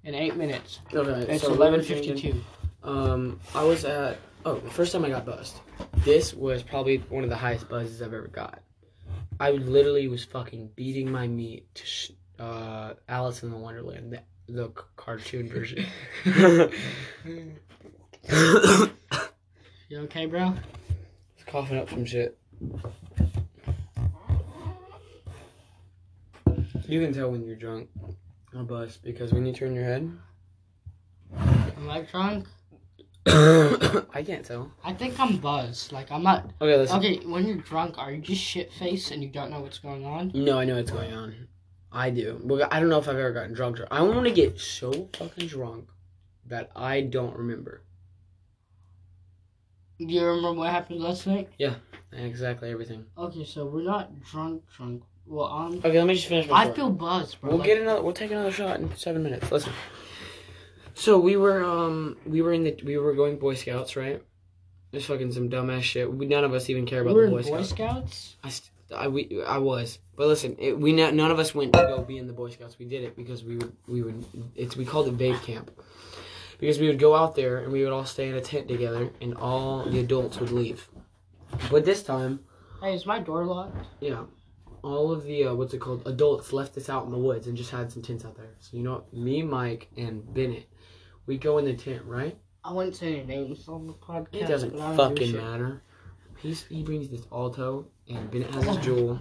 In 0.05 0.15
eight 0.15 0.37
minutes. 0.37 0.79
okay. 0.95 1.35
It's 1.35 1.43
so 1.43 1.55
11.52. 1.55 2.41
Um. 2.85 3.41
I 3.55 3.65
was 3.65 3.85
at. 3.85 4.19
Oh, 4.45 4.55
the 4.55 4.71
first 4.71 4.93
time 4.93 5.05
I 5.05 5.09
got 5.11 5.27
buzzed. 5.27 5.57
This 6.05 6.33
was 6.33 6.63
probably 6.63 6.99
one 7.09 7.25
of 7.25 7.31
the 7.31 7.37
highest 7.37 7.69
buzzes 7.69 8.01
I've 8.01 8.15
ever 8.15 8.29
got. 8.29 8.63
I 9.41 9.51
literally 9.51 10.09
was 10.09 10.25
fucking 10.25 10.71
beating 10.77 11.11
my 11.11 11.27
meat 11.27 11.75
to 11.75 11.85
sh- 11.85 12.13
uh, 12.39 12.95
Alice 13.09 13.43
in 13.43 13.51
the 13.51 13.57
Wonderland, 13.57 14.13
the, 14.13 14.23
the 14.53 14.69
c- 14.69 14.85
cartoon 14.97 15.49
version. 15.49 15.85
You 19.91 19.99
okay, 20.03 20.27
bro? 20.27 20.55
Just 21.51 21.67
coughing 21.67 21.79
up 21.79 21.91
some 21.91 22.05
shit. 22.05 22.39
You 26.87 27.01
can 27.01 27.13
tell 27.13 27.33
when 27.33 27.45
you're 27.45 27.57
drunk 27.57 27.89
or 28.55 28.63
buzzed 28.63 29.03
because 29.03 29.33
when 29.33 29.45
you 29.45 29.53
turn 29.53 29.75
your 29.75 29.83
head, 29.83 30.17
Am 31.37 31.91
I 31.91 32.03
drunk? 32.03 32.47
I 33.27 34.23
can't 34.25 34.45
tell. 34.45 34.71
I 34.85 34.93
think 34.93 35.19
I'm 35.19 35.39
buzzed. 35.39 35.91
Like, 35.91 36.13
I'm 36.13 36.23
not. 36.23 36.51
Okay, 36.61 36.77
listen. 36.77 36.99
Okay, 36.99 37.17
when 37.27 37.47
you're 37.49 37.57
drunk, 37.57 37.99
are 37.99 38.13
you 38.13 38.21
just 38.23 38.41
shit 38.41 38.73
faced 38.73 39.11
and 39.11 39.21
you 39.21 39.29
don't 39.29 39.51
know 39.51 39.61
what's 39.61 39.79
going 39.79 40.05
on? 40.05 40.31
No, 40.33 40.61
I 40.61 40.65
know 40.65 40.77
what's 40.77 40.93
going 40.93 41.13
on. 41.13 41.49
I 41.91 42.11
do. 42.11 42.41
But 42.45 42.73
I 42.73 42.79
don't 42.79 42.89
know 42.89 42.99
if 42.99 43.09
I've 43.09 43.17
ever 43.17 43.33
gotten 43.33 43.55
drunk. 43.55 43.77
drunk. 43.77 43.91
I 43.91 44.03
want 44.03 44.25
to 44.25 44.33
get 44.33 44.61
so 44.61 45.09
fucking 45.15 45.49
drunk 45.49 45.89
that 46.47 46.71
I 46.77 47.01
don't 47.01 47.37
remember 47.37 47.83
Do 50.07 50.15
you 50.15 50.25
remember 50.25 50.61
what 50.61 50.71
happened 50.71 51.01
last 51.01 51.27
night? 51.27 51.49
Yeah, 51.59 51.75
exactly 52.13 52.71
everything. 52.71 53.05
Okay, 53.19 53.45
so 53.45 53.67
we're 53.67 53.83
not 53.83 54.19
drunk, 54.23 54.63
drunk. 54.75 55.03
Well, 55.27 55.47
I'm. 55.47 55.75
Okay, 55.79 55.99
let 55.99 56.07
me 56.07 56.15
just 56.15 56.27
finish 56.27 56.49
my 56.49 56.57
I 56.57 56.63
story. 56.65 56.77
feel 56.77 56.91
buzzed, 56.91 57.41
bro. 57.41 57.51
We'll 57.51 57.59
Like, 57.59 57.67
get 57.69 57.83
another. 57.83 58.03
We'll 58.03 58.15
take 58.15 58.31
another 58.31 58.51
shot 58.51 58.81
in 58.81 58.97
seven 58.97 59.23
minutes. 59.23 59.53
Listen. 59.53 59.73
So 60.95 61.19
we 61.19 61.37
were 61.37 61.63
um 61.65 62.17
we 62.27 62.43
were 62.43 62.53
in 62.53 62.65
the 62.65 62.77
we 62.85 62.97
were 62.99 63.15
going 63.15 63.39
Boy 63.39 63.55
Scouts 63.55 63.95
right? 63.97 64.23
Just 64.93 65.07
fucking 65.07 65.33
some 65.33 65.49
dumbass 65.49 65.83
shit. 65.83 66.13
We, 66.13 66.27
none 66.27 66.45
of 66.45 66.53
us 66.53 66.69
even 66.69 66.85
care 66.87 67.05
we 67.05 67.11
about 67.11 67.17
were 67.17 67.27
the 67.27 67.37
Boy 67.37 67.43
Boy 67.43 67.63
Scouts. 67.63 68.37
I, 68.43 68.49
st- 68.49 68.71
I 68.95 69.09
we 69.09 69.43
I 69.47 69.59
was, 69.59 69.99
but 70.17 70.27
listen, 70.27 70.57
it, 70.59 70.79
we 70.79 71.01
n- 71.01 71.15
none 71.17 71.31
of 71.31 71.39
us 71.39 71.55
went 71.55 71.73
to 71.75 71.79
go 71.79 72.03
be 72.03 72.19
in 72.19 72.27
the 72.27 72.33
Boy 72.33 72.51
Scouts. 72.51 72.79
We 72.79 72.87
did 72.87 73.05
it 73.05 73.17
because 73.17 73.45
we 73.45 73.57
would 73.57 73.73
we 73.87 74.03
would 74.03 74.25
it's 74.57 74.77
we 74.77 74.85
called 74.85 75.09
it 75.09 75.17
vape 75.17 75.41
camp 75.43 75.71
because 76.61 76.79
we 76.79 76.87
would 76.87 76.99
go 76.99 77.15
out 77.15 77.35
there 77.35 77.59
and 77.59 77.73
we 77.73 77.83
would 77.83 77.93
all 77.93 78.05
stay 78.05 78.29
in 78.29 78.35
a 78.37 78.41
tent 78.41 78.69
together 78.69 79.11
and 79.21 79.35
all 79.35 79.85
the 79.85 79.99
adults 79.99 80.39
would 80.39 80.53
leave. 80.53 80.89
But 81.71 81.85
this 81.85 82.03
time, 82.03 82.41
Hey, 82.83 82.95
is 82.95 83.07
my 83.07 83.19
door 83.19 83.45
locked? 83.45 83.87
yeah, 84.01 84.25
all 84.83 85.11
of 85.13 85.25
the 85.25 85.45
uh, 85.47 85.55
what's 85.55 85.75
it 85.75 85.79
called 85.81 86.07
adults 86.07 86.53
left 86.53 86.77
us 86.77 86.89
out 86.89 87.05
in 87.05 87.11
the 87.11 87.19
woods 87.19 87.47
and 87.47 87.57
just 87.57 87.71
had 87.71 87.91
some 87.91 88.03
tents 88.03 88.25
out 88.25 88.37
there. 88.37 88.55
So 88.61 88.77
you 88.77 88.83
know, 88.83 88.93
what? 88.93 89.13
me, 89.13 89.43
Mike, 89.43 89.89
and 89.97 90.33
Bennett, 90.33 90.69
we 91.27 91.39
go 91.39 91.59
in 91.59 91.65
the 91.65 91.75
tent, 91.75 92.03
right? 92.05 92.37
I 92.63 92.73
wouldn't 92.73 92.95
say 92.97 93.21
any 93.21 93.25
names 93.27 93.67
on 93.69 93.87
the 93.87 93.95
podcast. 93.95 94.35
It 94.35 94.47
doesn't 94.49 94.73
but 94.77 94.81
I 94.81 94.97
don't 94.97 95.15
give 95.15 95.29
a 95.29 95.33
fucking 95.33 95.51
matter. 95.51 95.83
He's, 96.37 96.65
he 96.65 96.83
brings 96.83 97.09
this 97.09 97.27
alto, 97.33 97.87
and 98.09 98.31
Bennett 98.31 98.55
has 98.55 98.65
his 98.65 98.77
Juul, 98.79 99.21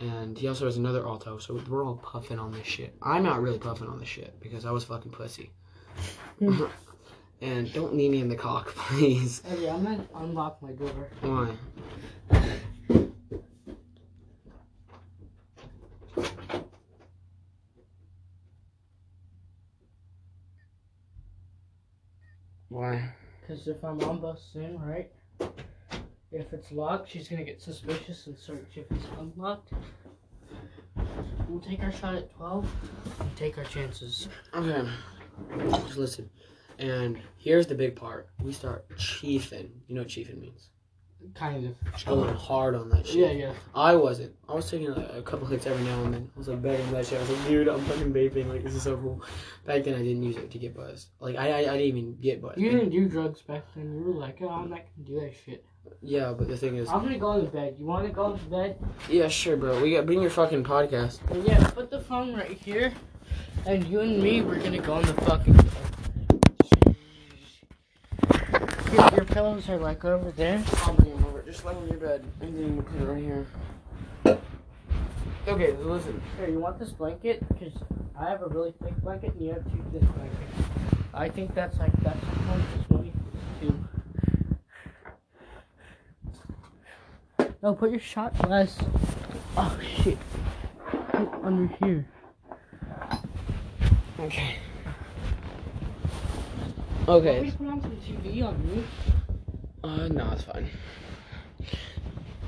and 0.00 0.36
he 0.36 0.48
also 0.48 0.66
has 0.66 0.76
another 0.76 1.06
alto. 1.06 1.38
So 1.38 1.60
we're 1.68 1.84
all 1.84 1.96
puffing 1.96 2.38
on 2.38 2.52
this 2.52 2.66
shit. 2.66 2.94
I'm 3.02 3.22
not 3.22 3.40
really 3.40 3.58
puffing 3.58 3.88
on 3.88 3.98
this 3.98 4.08
shit 4.08 4.38
because 4.40 4.64
I 4.66 4.70
was 4.70 4.84
fucking 4.84 5.12
pussy. 5.12 5.50
and 7.40 7.72
don't 7.72 7.94
knee 7.94 8.08
me 8.08 8.20
in 8.20 8.28
the 8.28 8.36
cock, 8.36 8.68
please. 8.74 9.42
Okay, 9.50 9.68
I'm 9.70 9.82
gonna 9.82 10.06
unlock 10.14 10.60
my 10.60 10.72
door. 10.72 11.08
Why? 11.22 11.56
Why? 22.68 23.14
Because 23.40 23.66
if 23.68 23.82
I'm 23.82 23.98
on 24.02 24.20
bus 24.20 24.42
soon, 24.52 24.78
right? 24.78 25.10
If 26.32 26.52
it's 26.52 26.70
locked, 26.70 27.08
she's 27.10 27.28
gonna 27.28 27.44
get 27.44 27.62
suspicious 27.62 28.26
and 28.26 28.36
search 28.36 28.76
if 28.76 28.84
it's 28.90 29.06
unlocked. 29.18 29.72
We'll 31.48 31.60
take 31.60 31.82
our 31.82 31.92
shot 31.92 32.16
at 32.16 32.34
12 32.34 32.68
and 33.20 33.36
take 33.36 33.56
our 33.56 33.64
chances. 33.64 34.28
Okay. 34.52 34.86
Just 35.58 35.96
listen. 35.96 36.30
And 36.78 37.18
here's 37.38 37.66
the 37.66 37.74
big 37.74 37.96
part. 37.96 38.28
We 38.42 38.52
start 38.52 38.88
chiefing. 38.96 39.70
You 39.88 39.94
know 39.94 40.02
what 40.02 40.08
chiefing 40.08 40.40
means? 40.40 40.68
Kind 41.34 41.66
of. 41.66 42.04
Going 42.04 42.34
hard 42.34 42.74
on 42.74 42.88
that 42.90 43.06
shit. 43.06 43.16
Yeah, 43.16 43.30
yeah. 43.30 43.52
I 43.74 43.96
wasn't. 43.96 44.34
I 44.48 44.54
was 44.54 44.70
taking 44.70 44.88
a, 44.88 45.18
a 45.18 45.22
couple 45.22 45.46
hits 45.46 45.66
every 45.66 45.84
now 45.84 46.04
and 46.04 46.14
then. 46.14 46.30
I 46.34 46.38
was 46.38 46.48
like 46.48 46.62
begging 46.62 46.90
that 46.92 47.06
shit. 47.06 47.18
I 47.18 47.22
was 47.22 47.30
like, 47.30 47.48
dude, 47.48 47.68
I'm 47.68 47.82
fucking 47.86 48.12
vaping. 48.12 48.48
Like, 48.48 48.62
this 48.62 48.74
is 48.74 48.82
so 48.82 48.96
cool. 48.96 49.22
Back 49.64 49.84
then, 49.84 49.94
I 49.94 50.02
didn't 50.02 50.22
use 50.22 50.36
it 50.36 50.50
to 50.50 50.58
get 50.58 50.76
buzzed. 50.76 51.08
Like, 51.18 51.36
I, 51.36 51.48
I, 51.48 51.58
I 51.58 51.78
didn't 51.78 51.80
even 51.80 52.16
get 52.20 52.42
buzzed. 52.42 52.58
You 52.58 52.70
didn't 52.70 52.90
do 52.90 53.08
drugs 53.08 53.42
back 53.42 53.64
then. 53.74 53.92
You 53.92 54.04
were 54.04 54.20
like, 54.20 54.38
oh, 54.42 54.50
I'm 54.50 54.70
not 54.70 54.80
gonna 54.80 55.08
do 55.08 55.20
that 55.20 55.34
shit. 55.44 55.64
Yeah, 56.02 56.32
but 56.32 56.48
the 56.48 56.56
thing 56.56 56.76
is, 56.76 56.88
I'm 56.88 57.02
gonna 57.02 57.18
go 57.18 57.40
to 57.40 57.46
bed. 57.46 57.76
You 57.78 57.86
wanna 57.86 58.10
go 58.10 58.36
to 58.36 58.44
bed? 58.44 58.78
yeah, 59.08 59.28
sure, 59.28 59.56
bro. 59.56 59.80
We 59.80 59.92
got 59.92 60.06
bring 60.06 60.20
your 60.20 60.30
fucking 60.30 60.64
podcast. 60.64 61.20
Yeah, 61.46 61.64
put 61.70 61.90
the 61.90 62.00
phone 62.00 62.34
right 62.34 62.58
here. 62.58 62.92
And 63.66 63.84
you 63.88 64.00
and 64.00 64.22
me, 64.22 64.42
we're 64.42 64.60
gonna 64.62 64.78
go 64.78 64.94
on 64.94 65.02
the 65.02 65.14
fucking. 65.22 65.54
Your, 68.92 69.10
your 69.14 69.24
pillows 69.24 69.68
are 69.68 69.78
like 69.78 70.04
over 70.04 70.30
there. 70.30 70.62
I'll 70.84 70.94
bring 70.94 71.10
him 71.10 71.24
over. 71.24 71.42
Just 71.42 71.64
lay 71.64 71.74
on 71.74 71.88
your 71.88 71.98
bed, 71.98 72.24
and 72.40 72.56
then 72.56 72.76
we'll 72.76 72.84
put 72.84 73.00
it 73.00 73.04
right 73.04 73.22
here. 73.22 73.46
Okay, 75.48 75.72
so 75.76 75.82
listen. 75.82 76.22
Here, 76.38 76.48
you 76.48 76.58
want 76.60 76.78
this 76.78 76.92
blanket? 76.92 77.46
Because 77.48 77.72
I 78.18 78.28
have 78.28 78.42
a 78.42 78.48
really 78.48 78.72
thick 78.82 78.96
blanket, 78.96 79.32
and 79.34 79.42
you 79.42 79.52
have 79.52 79.64
two 79.64 79.84
thin 79.92 80.06
blankets. 80.16 80.70
I 81.12 81.28
think 81.28 81.54
that's 81.54 81.78
like 81.78 81.92
that's 82.02 82.18
one, 82.20 82.62
this 82.76 82.88
one, 82.88 83.12
two. 87.38 87.48
No, 87.62 87.74
put 87.74 87.90
your 87.90 88.00
shot 88.00 88.36
glass. 88.38 88.78
Oh 89.56 89.78
shit! 90.02 90.18
Put 91.12 91.28
under 91.42 91.68
here. 91.80 92.06
Okay. 94.18 94.56
Let 97.06 97.22
me 97.22 97.30
Okay. 97.30 97.50
put 97.56 97.66
on 97.68 97.80
some 97.82 97.96
TV 97.98 98.42
on 98.42 98.66
me. 98.66 98.84
Uh, 99.84 100.08
no, 100.08 100.30
it's 100.32 100.42
fine. 100.44 100.68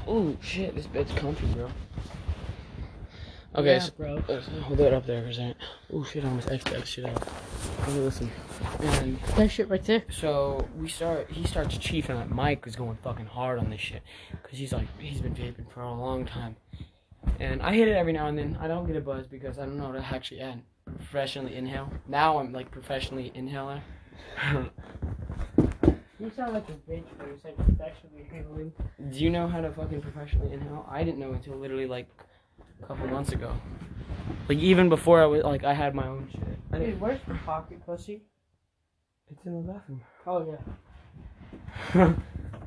Oh 0.06 0.36
shit, 0.40 0.74
this 0.74 0.86
bed's 0.86 1.12
comfy, 1.12 1.46
bro. 1.48 1.68
Okay, 3.54 3.72
yeah, 3.74 3.78
so, 3.78 3.92
bro. 3.96 4.16
uh, 4.28 4.40
hold 4.62 4.80
it 4.80 4.92
up 4.92 5.06
there 5.06 5.22
for 5.22 5.28
a 5.28 5.34
second. 5.34 5.54
Oh 5.92 6.02
shit! 6.04 6.24
I 6.24 6.28
almost 6.28 6.50
X'd 6.50 6.68
that 6.68 6.86
shit 6.86 7.04
out. 7.04 7.22
Okay, 7.82 7.92
listen. 7.98 8.30
And 8.80 9.18
That 9.36 9.50
shit 9.50 9.68
right 9.68 9.82
there. 9.84 10.02
so 10.10 10.66
we 10.76 10.88
start. 10.88 11.30
He 11.30 11.44
starts 11.46 11.76
chiefing. 11.78 12.16
Like 12.16 12.30
Mike 12.30 12.64
was 12.64 12.74
going 12.76 12.96
fucking 13.02 13.26
hard 13.26 13.58
on 13.58 13.70
this 13.70 13.80
shit 13.80 14.02
because 14.42 14.58
he's 14.58 14.72
like 14.72 14.86
he's 14.98 15.20
been 15.20 15.34
vaping 15.34 15.70
for 15.72 15.82
a 15.82 15.92
long 15.92 16.24
time. 16.26 16.56
And 17.40 17.62
I 17.62 17.74
hit 17.74 17.88
it 17.88 17.92
every 17.96 18.12
now 18.12 18.26
and 18.26 18.38
then. 18.38 18.58
I 18.60 18.68
don't 18.68 18.86
get 18.86 18.96
a 18.96 19.00
buzz 19.00 19.26
because 19.26 19.58
I 19.58 19.62
don't 19.66 19.76
know 19.76 19.86
how 19.86 19.92
to 19.92 19.98
actually 20.04 20.40
and 20.40 20.62
professionally 20.96 21.54
inhale. 21.56 21.90
Now 22.06 22.38
I'm 22.38 22.52
like 22.52 22.70
professionally 22.70 23.32
inhaler. 23.34 23.82
You 26.20 26.32
sound 26.34 26.52
like 26.52 26.68
a 26.68 26.72
bitch 26.72 27.04
when 27.16 27.28
you 27.28 27.38
said 27.40 27.54
professionally 27.56 28.26
handling. 28.28 28.72
Do 29.12 29.20
you 29.20 29.30
know 29.30 29.46
how 29.46 29.60
to 29.60 29.70
fucking 29.70 30.00
professionally 30.00 30.52
inhale? 30.52 30.84
I 30.90 31.04
didn't 31.04 31.20
know 31.20 31.32
until 31.32 31.54
literally 31.54 31.86
like 31.86 32.08
a 32.82 32.86
couple 32.86 33.06
months 33.06 33.30
ago. 33.30 33.52
Like 34.48 34.58
even 34.58 34.88
before 34.88 35.22
I 35.22 35.26
was 35.26 35.44
like 35.44 35.62
I 35.62 35.74
had 35.74 35.94
my 35.94 36.08
own 36.08 36.28
shit. 36.32 36.42
I 36.72 36.78
Dude, 36.78 36.86
didn't, 36.86 37.00
where's 37.00 37.20
the 37.28 37.34
pocket 37.34 37.86
pussy? 37.86 38.22
it's 39.30 39.46
in 39.46 39.64
the 39.64 39.72
bathroom. 39.72 40.00
Oh 40.26 40.58
yeah. 41.94 42.14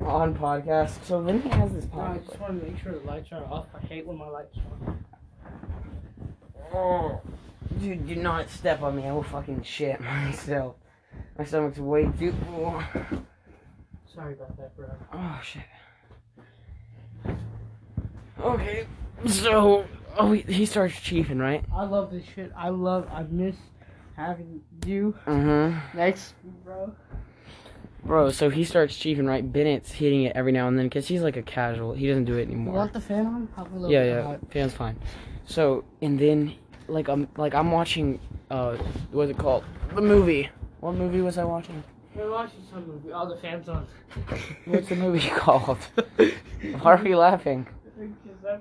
On 0.00 0.34
podcast. 0.34 1.04
So 1.04 1.22
then 1.22 1.42
he 1.42 1.50
has 1.50 1.72
this 1.74 1.86
No, 1.92 2.00
I 2.00 2.18
just 2.18 2.40
want 2.40 2.58
to 2.58 2.66
make 2.66 2.82
sure 2.82 2.92
the 2.92 3.06
lights 3.06 3.32
are 3.32 3.44
off. 3.44 3.66
I 3.74 3.84
hate 3.86 4.06
when 4.06 4.16
my 4.16 4.28
lights 4.28 4.56
are 4.56 4.88
on. 4.88 5.04
Oh, 6.74 7.20
dude, 7.80 8.06
do 8.06 8.16
not 8.16 8.48
step 8.50 8.82
on 8.82 8.96
me. 8.96 9.06
I 9.06 9.12
will 9.12 9.22
fucking 9.22 9.62
shit 9.62 10.00
myself. 10.02 10.76
My 11.38 11.44
stomach's 11.44 11.78
way 11.78 12.08
too. 12.18 12.34
Oh, 12.50 12.84
Sorry 14.14 14.34
about 14.34 14.56
that, 14.58 14.76
bro. 14.76 14.88
oh 15.14 15.40
shit. 15.42 15.62
Okay, 18.40 18.86
so 19.26 19.84
oh, 20.18 20.32
he, 20.32 20.40
he 20.52 20.66
starts 20.66 20.94
chiefing, 20.94 21.38
right? 21.40 21.64
I 21.74 21.84
love 21.84 22.10
this 22.10 22.24
shit. 22.34 22.50
I 22.56 22.70
love. 22.70 23.08
I 23.12 23.22
miss 23.24 23.56
having 24.16 24.60
you 24.86 25.14
Mm-hmm. 25.26 25.96
next, 25.96 26.34
bro. 26.64 26.92
Bro, 28.04 28.30
so 28.32 28.50
he 28.50 28.64
starts 28.64 28.96
chiefing, 28.96 29.28
right? 29.28 29.50
Bennett's 29.50 29.92
hitting 29.92 30.24
it 30.24 30.32
every 30.34 30.50
now 30.50 30.66
and 30.66 30.76
then 30.76 30.86
because 30.86 31.06
he's 31.06 31.22
like 31.22 31.36
a 31.36 31.42
casual. 31.42 31.92
He 31.94 32.08
doesn't 32.08 32.24
do 32.24 32.34
it 32.34 32.48
You 32.48 32.54
anymore. 32.54 32.74
want 32.74 32.92
the 32.92 33.00
fan 33.00 33.26
on? 33.26 33.90
Yeah, 33.90 34.04
yeah, 34.04 34.36
fan's 34.50 34.72
fine. 34.72 34.98
So 35.44 35.84
and 36.00 36.18
then 36.18 36.54
like 36.92 37.08
I'm 37.08 37.26
like 37.36 37.54
I'm 37.54 37.70
watching 37.72 38.20
uh 38.50 38.76
what's 39.10 39.30
it 39.30 39.38
called? 39.38 39.64
The 39.94 40.02
movie. 40.02 40.48
What 40.80 40.94
movie 40.94 41.20
was 41.20 41.38
I 41.38 41.44
watching? 41.44 41.82
We're 42.14 42.30
watching 42.30 42.62
some 42.70 42.86
movie. 42.86 43.12
All 43.12 43.26
the 43.26 43.36
fans 43.36 43.68
on. 43.74 43.86
What's 44.66 44.88
the 44.88 44.96
movie 44.96 45.28
called? 45.30 45.78
Why 46.80 46.92
are 46.94 47.02
we 47.02 47.14
laughing? 47.14 47.66
Because 47.98 48.60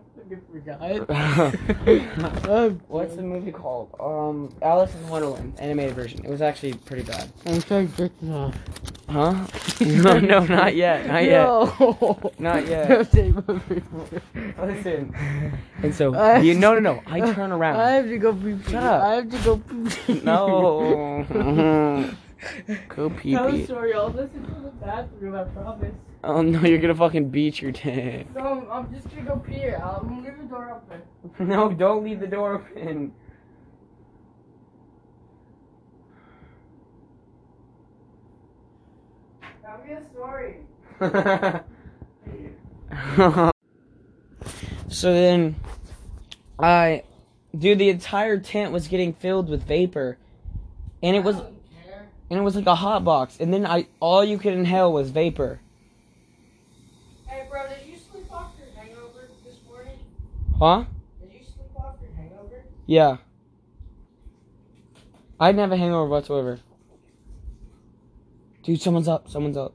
I 0.82 1.00
forgot. 1.00 2.48
oh, 2.48 2.70
What's 2.88 3.16
the 3.16 3.22
movie 3.24 3.52
called? 3.52 3.94
Um, 4.00 4.54
Alice 4.62 4.94
in 4.96 5.08
Wonderland, 5.10 5.56
animated 5.60 5.96
version. 5.96 6.24
It 6.24 6.30
was 6.30 6.42
actually 6.42 6.74
pretty 6.74 7.04
bad. 7.04 7.30
I'm 7.46 7.62
trying 7.62 7.92
jerking 7.96 8.34
off. 8.34 8.56
Huh? 9.12 9.46
no, 9.82 10.20
no, 10.20 10.40
not 10.46 10.74
yet, 10.74 11.06
not 11.06 11.24
yet, 11.26 11.44
No. 11.44 12.32
not 12.40 12.66
yet. 12.66 13.14
Listen. 14.58 15.14
And 15.84 15.94
so 15.94 16.38
you 16.38 16.54
no, 16.54 16.76
no, 16.76 16.80
no. 16.80 17.04
I 17.06 17.20
turn 17.34 17.52
around. 17.52 17.76
I 17.76 17.92
have 17.92 18.06
to 18.06 18.18
go 18.18 18.34
pee 18.34 18.56
pee. 18.56 18.72
Shut 18.72 18.84
up. 18.84 19.04
I 19.04 19.16
have 19.16 19.30
to 19.30 19.38
go 19.40 19.58
pee 19.58 19.90
pee. 20.06 20.22
No. 20.24 21.26
Go 22.88 23.10
pee 23.12 23.36
I'm 23.36 23.68
sorry, 23.68 23.94
I'll 23.94 24.10
listen 24.10 24.44
to 24.44 24.62
the 24.62 24.72
bathroom, 24.84 25.36
I 25.36 25.44
promise. 25.44 25.94
Oh 26.24 26.42
no, 26.42 26.62
you're 26.62 26.80
gonna 26.80 26.96
fucking 26.96 27.30
beat 27.30 27.62
your 27.62 27.72
dick. 27.72 28.34
No, 28.34 28.42
I'm, 28.42 28.72
I'm 28.72 28.94
just 28.94 29.08
gonna 29.10 29.28
go 29.28 29.36
pee. 29.38 29.66
I'm 29.68 30.08
gonna 30.08 30.22
leave 30.24 30.38
the 30.40 30.46
door 30.46 30.72
open. 30.82 31.48
No, 31.48 31.72
don't 31.72 32.04
leave 32.04 32.20
the 32.20 32.26
door 32.26 32.56
open. 32.56 33.14
Tell 39.92 40.00
me 40.00 40.06
a 40.06 40.10
story. 40.10 40.56
so 44.90 45.14
then, 45.14 45.56
I, 46.60 47.04
dude, 47.58 47.80
the 47.80 47.90
entire 47.90 48.40
tent 48.40 48.72
was 48.72 48.88
getting 48.88 49.14
filled 49.14 49.50
with 49.50 49.64
vapor, 49.64 50.18
and 51.04 51.16
it 51.16 51.24
was, 51.24 51.38
I 51.38 51.40
don't 51.40 51.64
care. 51.86 52.10
and 52.30 52.40
it 52.40 52.44
was 52.44 52.56
like 52.56 52.68
a 52.68 52.76
hot 52.76 53.04
box, 53.04 53.38
and 53.40 53.54
then 53.54 53.66
I, 53.66 53.88
all 54.00 54.24
you 54.24 54.38
could 54.38 54.54
inhale 54.54 54.94
was 54.94 55.10
vapor. 55.10 55.60
Hey, 57.28 57.48
bro, 57.50 57.68
did 57.68 57.86
you 57.88 57.98
sleep 57.98 58.32
off 58.32 58.54
your 58.60 58.70
hangover 58.76 59.28
this 59.44 59.56
morning? 59.68 59.98
Huh? 60.58 60.86
Did 61.20 61.34
you 61.34 61.46
sleep 61.46 61.76
off 61.78 61.96
your 62.02 62.12
hangover? 62.16 62.64
Yeah. 62.86 63.18
I 65.40 65.50
didn't 65.52 65.62
have 65.62 65.72
a 65.72 65.78
hangover 65.78 66.08
whatsoever. 66.08 66.60
Dude, 68.64 68.80
someone's 68.80 69.08
up. 69.08 69.28
Someone's 69.28 69.58
up. 69.58 69.74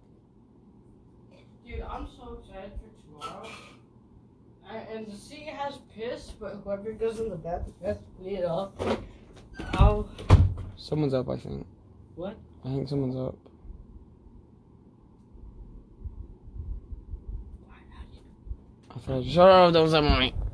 Dude, 1.76 1.84
I'm 1.90 2.06
so 2.16 2.38
excited 2.40 2.72
for 2.80 3.20
tomorrow. 3.20 3.48
And, 4.70 4.88
and 4.88 5.06
the 5.06 5.16
sea 5.16 5.44
has 5.44 5.78
piss, 5.94 6.30
but 6.40 6.60
whoever 6.64 6.92
goes 6.92 7.20
in 7.20 7.28
the 7.28 7.36
bathroom 7.36 7.74
has 7.84 7.98
to 7.98 8.02
clean 8.18 8.36
it 8.36 8.44
up. 8.46 8.80
I'll. 9.74 10.08
Someone's 10.76 11.12
up. 11.12 11.28
I 11.28 11.36
think. 11.36 11.66
What? 12.14 12.38
I 12.64 12.68
think 12.68 12.88
someone's 12.88 13.16
up. 13.16 13.36
I 18.94 18.98
thought, 18.98 19.24
shut 19.26 19.76
up! 19.76 19.90
Say 19.90 20.00
mommy. 20.00 20.32
Mm. 20.32 20.45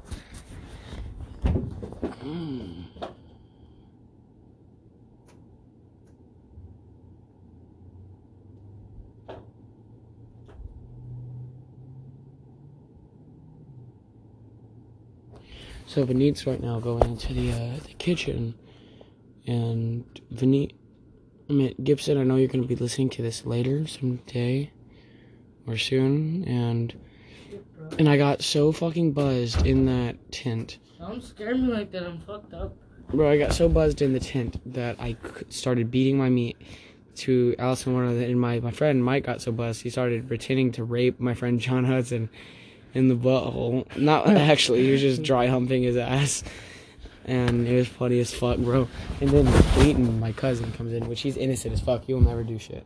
So 15.92 16.06
Vinit's 16.06 16.46
right 16.46 16.62
now 16.62 16.80
going 16.80 17.02
into 17.02 17.34
the 17.34 17.52
uh, 17.52 17.76
the 17.86 17.92
kitchen, 17.98 18.54
and 19.46 20.06
Vinit, 20.32 20.72
I 21.50 21.52
mean 21.52 21.74
Gibson, 21.84 22.16
I 22.16 22.22
know 22.22 22.36
you're 22.36 22.48
gonna 22.48 22.64
be 22.66 22.76
listening 22.76 23.10
to 23.10 23.20
this 23.20 23.44
later 23.44 23.86
someday, 23.86 24.70
or 25.66 25.76
soon, 25.76 26.44
and 26.48 26.98
and 27.98 28.08
I 28.08 28.16
got 28.16 28.40
so 28.40 28.72
fucking 28.72 29.12
buzzed 29.12 29.66
in 29.66 29.84
that 29.84 30.16
tent, 30.32 30.78
Don't 30.98 31.22
scare 31.22 31.54
me 31.54 31.68
like 31.70 31.92
that. 31.92 32.04
I'm 32.04 32.20
fucked 32.20 32.54
up. 32.54 32.74
bro. 33.10 33.30
I 33.30 33.36
got 33.36 33.52
so 33.52 33.68
buzzed 33.68 34.00
in 34.00 34.14
the 34.14 34.20
tent 34.20 34.62
that 34.72 34.96
I 34.98 35.18
started 35.50 35.90
beating 35.90 36.16
my 36.16 36.30
meat 36.30 36.56
to 37.16 37.54
Allison 37.58 37.92
Warner, 37.92 38.18
and 38.18 38.40
my 38.40 38.60
my 38.60 38.70
friend 38.70 39.04
Mike 39.04 39.26
got 39.26 39.42
so 39.42 39.52
buzzed 39.52 39.82
he 39.82 39.90
started 39.90 40.26
pretending 40.26 40.72
to 40.72 40.84
rape 40.84 41.20
my 41.20 41.34
friend 41.34 41.60
John 41.60 41.84
Hudson 41.84 42.30
in 42.94 43.08
the 43.08 43.14
butthole. 43.14 43.96
Not 43.96 44.28
actually, 44.36 44.84
he 44.84 44.92
was 44.92 45.00
just 45.00 45.22
dry 45.22 45.46
humping 45.46 45.82
his 45.82 45.96
ass. 45.96 46.44
And 47.24 47.68
it 47.68 47.76
was 47.76 47.88
funny 47.88 48.18
as 48.18 48.34
fuck, 48.34 48.58
bro. 48.58 48.88
And 49.20 49.30
then 49.30 49.62
Peyton, 49.74 50.18
my 50.18 50.32
cousin, 50.32 50.72
comes 50.72 50.92
in, 50.92 51.06
which 51.08 51.20
he's 51.20 51.36
innocent 51.36 51.72
as 51.72 51.80
fuck. 51.80 52.04
He'll 52.04 52.20
never 52.20 52.42
do 52.42 52.58
shit. 52.58 52.84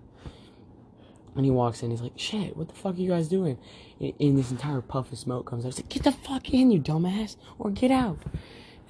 And 1.34 1.44
he 1.44 1.50
walks 1.50 1.82
in, 1.82 1.90
he's 1.90 2.00
like, 2.00 2.12
shit, 2.16 2.56
what 2.56 2.68
the 2.68 2.74
fuck 2.74 2.94
are 2.94 2.98
you 2.98 3.10
guys 3.10 3.28
doing? 3.28 3.58
And, 4.00 4.12
and 4.18 4.38
this 4.38 4.50
entire 4.50 4.80
puff 4.80 5.12
of 5.12 5.18
smoke 5.18 5.46
comes 5.46 5.64
out. 5.64 5.68
He's 5.68 5.78
like, 5.78 5.88
get 5.88 6.04
the 6.04 6.12
fuck 6.12 6.52
in, 6.52 6.70
you 6.70 6.80
dumbass, 6.80 7.36
or 7.58 7.70
get 7.70 7.90
out. 7.90 8.18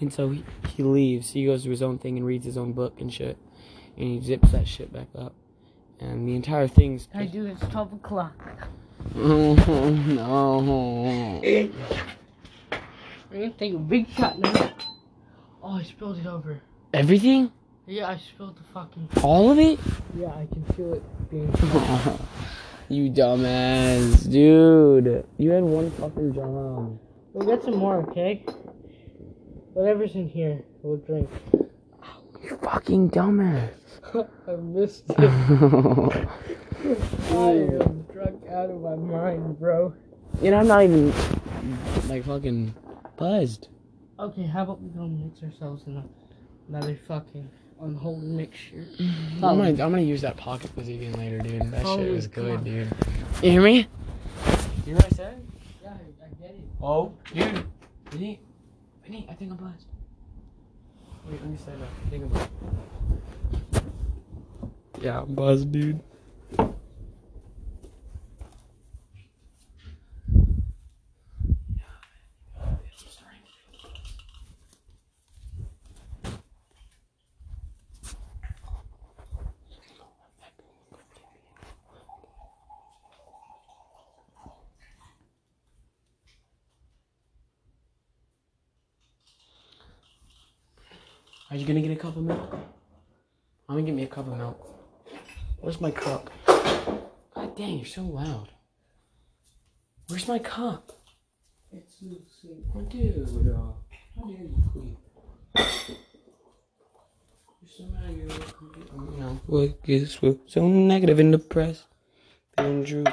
And 0.00 0.12
so 0.12 0.30
he, 0.30 0.44
he 0.76 0.82
leaves. 0.82 1.30
He 1.30 1.46
goes 1.46 1.64
to 1.64 1.70
his 1.70 1.82
own 1.82 1.98
thing 1.98 2.16
and 2.16 2.26
reads 2.26 2.44
his 2.44 2.56
own 2.56 2.72
book 2.72 3.00
and 3.00 3.12
shit. 3.12 3.36
And 3.96 4.06
he 4.08 4.20
zips 4.20 4.52
that 4.52 4.68
shit 4.68 4.92
back 4.92 5.08
up. 5.18 5.34
And 5.98 6.28
the 6.28 6.36
entire 6.36 6.68
thing's. 6.68 7.08
I 7.14 7.24
do. 7.24 7.46
It's 7.46 7.60
12 7.68 7.94
o'clock. 7.94 8.68
Oh, 9.18 9.54
no. 10.06 11.40
I'm 11.42 11.72
gonna 13.32 13.50
take 13.50 13.72
a 13.72 13.78
big 13.78 14.08
shot 14.10 14.38
now. 14.38 14.74
Oh, 15.62 15.78
I 15.78 15.82
spilled 15.84 16.18
it 16.18 16.26
over. 16.26 16.60
Everything? 16.92 17.50
Yeah, 17.86 18.08
I 18.08 18.18
spilled 18.18 18.56
the 18.58 18.64
fucking. 18.74 19.08
All 19.22 19.50
of 19.50 19.58
it? 19.58 19.78
Yeah, 20.18 20.28
I 20.28 20.46
can 20.52 20.64
feel 20.74 20.94
it 20.94 21.30
being. 21.30 21.48
you 22.88 23.10
dumbass, 23.10 24.30
dude. 24.30 25.24
You 25.38 25.50
had 25.50 25.64
one 25.64 25.90
fucking 25.92 26.34
job. 26.34 26.98
We'll 27.32 27.46
get 27.46 27.64
some 27.64 27.76
more, 27.76 28.06
okay? 28.10 28.44
Whatever's 29.72 30.14
in 30.14 30.28
here, 30.28 30.62
we'll 30.82 30.98
drink. 30.98 31.30
You 32.42 32.58
fucking 32.62 33.10
dumbass. 33.10 33.70
I 34.46 34.56
missed 34.56 35.04
it. 35.08 35.26
I 38.16 38.22
am 38.22 38.38
drunk 38.38 38.50
out 38.50 38.70
of 38.70 38.80
my 38.80 38.94
mind, 38.96 39.58
bro. 39.58 39.94
you 40.40 40.50
know, 40.50 40.58
I'm 40.58 40.66
not 40.66 40.82
even 40.82 41.12
like 42.08 42.24
fucking 42.24 42.74
buzzed. 43.16 43.68
Okay, 44.18 44.46
how 44.46 44.62
about 44.62 44.80
we 44.80 44.88
go 44.88 45.06
mix 45.06 45.42
ourselves 45.42 45.84
in 45.86 45.98
a, 45.98 46.04
another 46.68 46.98
fucking 47.06 47.48
unholy 47.80 48.26
mixture? 48.26 48.86
I'm 48.98 49.40
gonna, 49.40 49.68
I'm 49.68 49.76
gonna 49.76 50.00
use 50.00 50.22
that 50.22 50.36
pocket 50.36 50.74
pussy 50.74 50.94
again 50.94 51.12
later, 51.12 51.38
dude. 51.38 51.70
That 51.70 51.86
shit 51.86 52.10
was 52.10 52.26
good, 52.26 52.56
fuck. 52.56 52.64
dude. 52.64 52.88
You 53.42 53.50
hear 53.50 53.62
me? 53.62 53.76
You 53.76 53.86
hear 54.84 54.94
what 54.94 55.06
I 55.06 55.10
said? 55.10 55.46
Yeah, 55.82 55.90
I, 55.90 56.24
I 56.24 56.28
get 56.40 56.50
it. 56.50 56.64
Oh, 56.80 57.12
dude. 57.34 57.66
Vinny, 58.10 58.40
Vinny, 59.04 59.26
I 59.28 59.34
think 59.34 59.50
I'm 59.50 59.58
buzzed. 59.58 59.86
Wait, 61.28 61.40
let 61.40 61.50
me 61.50 61.58
say 61.58 61.72
that. 61.72 61.88
I 62.06 62.08
think 62.08 62.24
about 62.24 62.48
it. 63.74 63.82
Yeah, 65.02 65.20
I'm 65.20 65.34
buzzed, 65.34 65.70
dude. 65.70 66.00
Are 91.48 91.56
you 91.56 91.64
gonna 91.64 91.80
get 91.80 91.92
a 91.92 91.96
cup 91.96 92.16
of 92.16 92.24
milk? 92.24 92.54
I'm 93.68 93.76
gonna 93.76 93.82
get 93.82 93.94
me 93.94 94.02
a 94.02 94.08
cup 94.08 94.26
of 94.26 94.36
milk. 94.36 94.68
Where's 95.60 95.80
my 95.80 95.92
cup? 95.92 96.28
God 96.44 97.56
dang, 97.56 97.76
you're 97.78 97.86
so 97.86 98.02
loud. 98.02 98.48
Where's 100.08 100.26
my 100.26 100.40
cup? 100.40 100.90
It's 101.70 101.98
Lucy. 102.02 102.64
Oh, 102.74 102.80
dude, 102.80 103.28
how 104.16 104.22
dare 104.22 104.42
you 104.42 104.62
queen? 104.72 104.96
You're 105.56 105.66
so 107.64 107.84
mad 107.94 108.16
you're 108.16 108.28
oh, 108.28 109.10
you 109.12 109.20
know, 109.20 109.40
what 109.46 110.50
so 110.50 110.66
negative 110.66 111.20
in 111.20 111.30
the 111.30 111.38
press? 111.38 111.84
Feeling 112.56 112.84
true. 112.84 113.04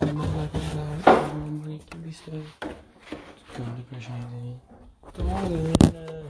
My 0.00 0.26
life 0.36 0.54
is 0.54 0.74
loud, 0.74 1.06
I'm 1.06 1.60
gonna 1.60 1.78
keep 1.78 1.96
me 1.96 2.12
still. 2.12 2.42
Come 3.58 3.74
depression, 3.74 4.14
anxiety. 4.14 4.60
Come 5.16 5.30
on, 5.30 6.26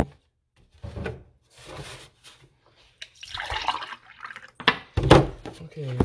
Okay. 5.65 5.99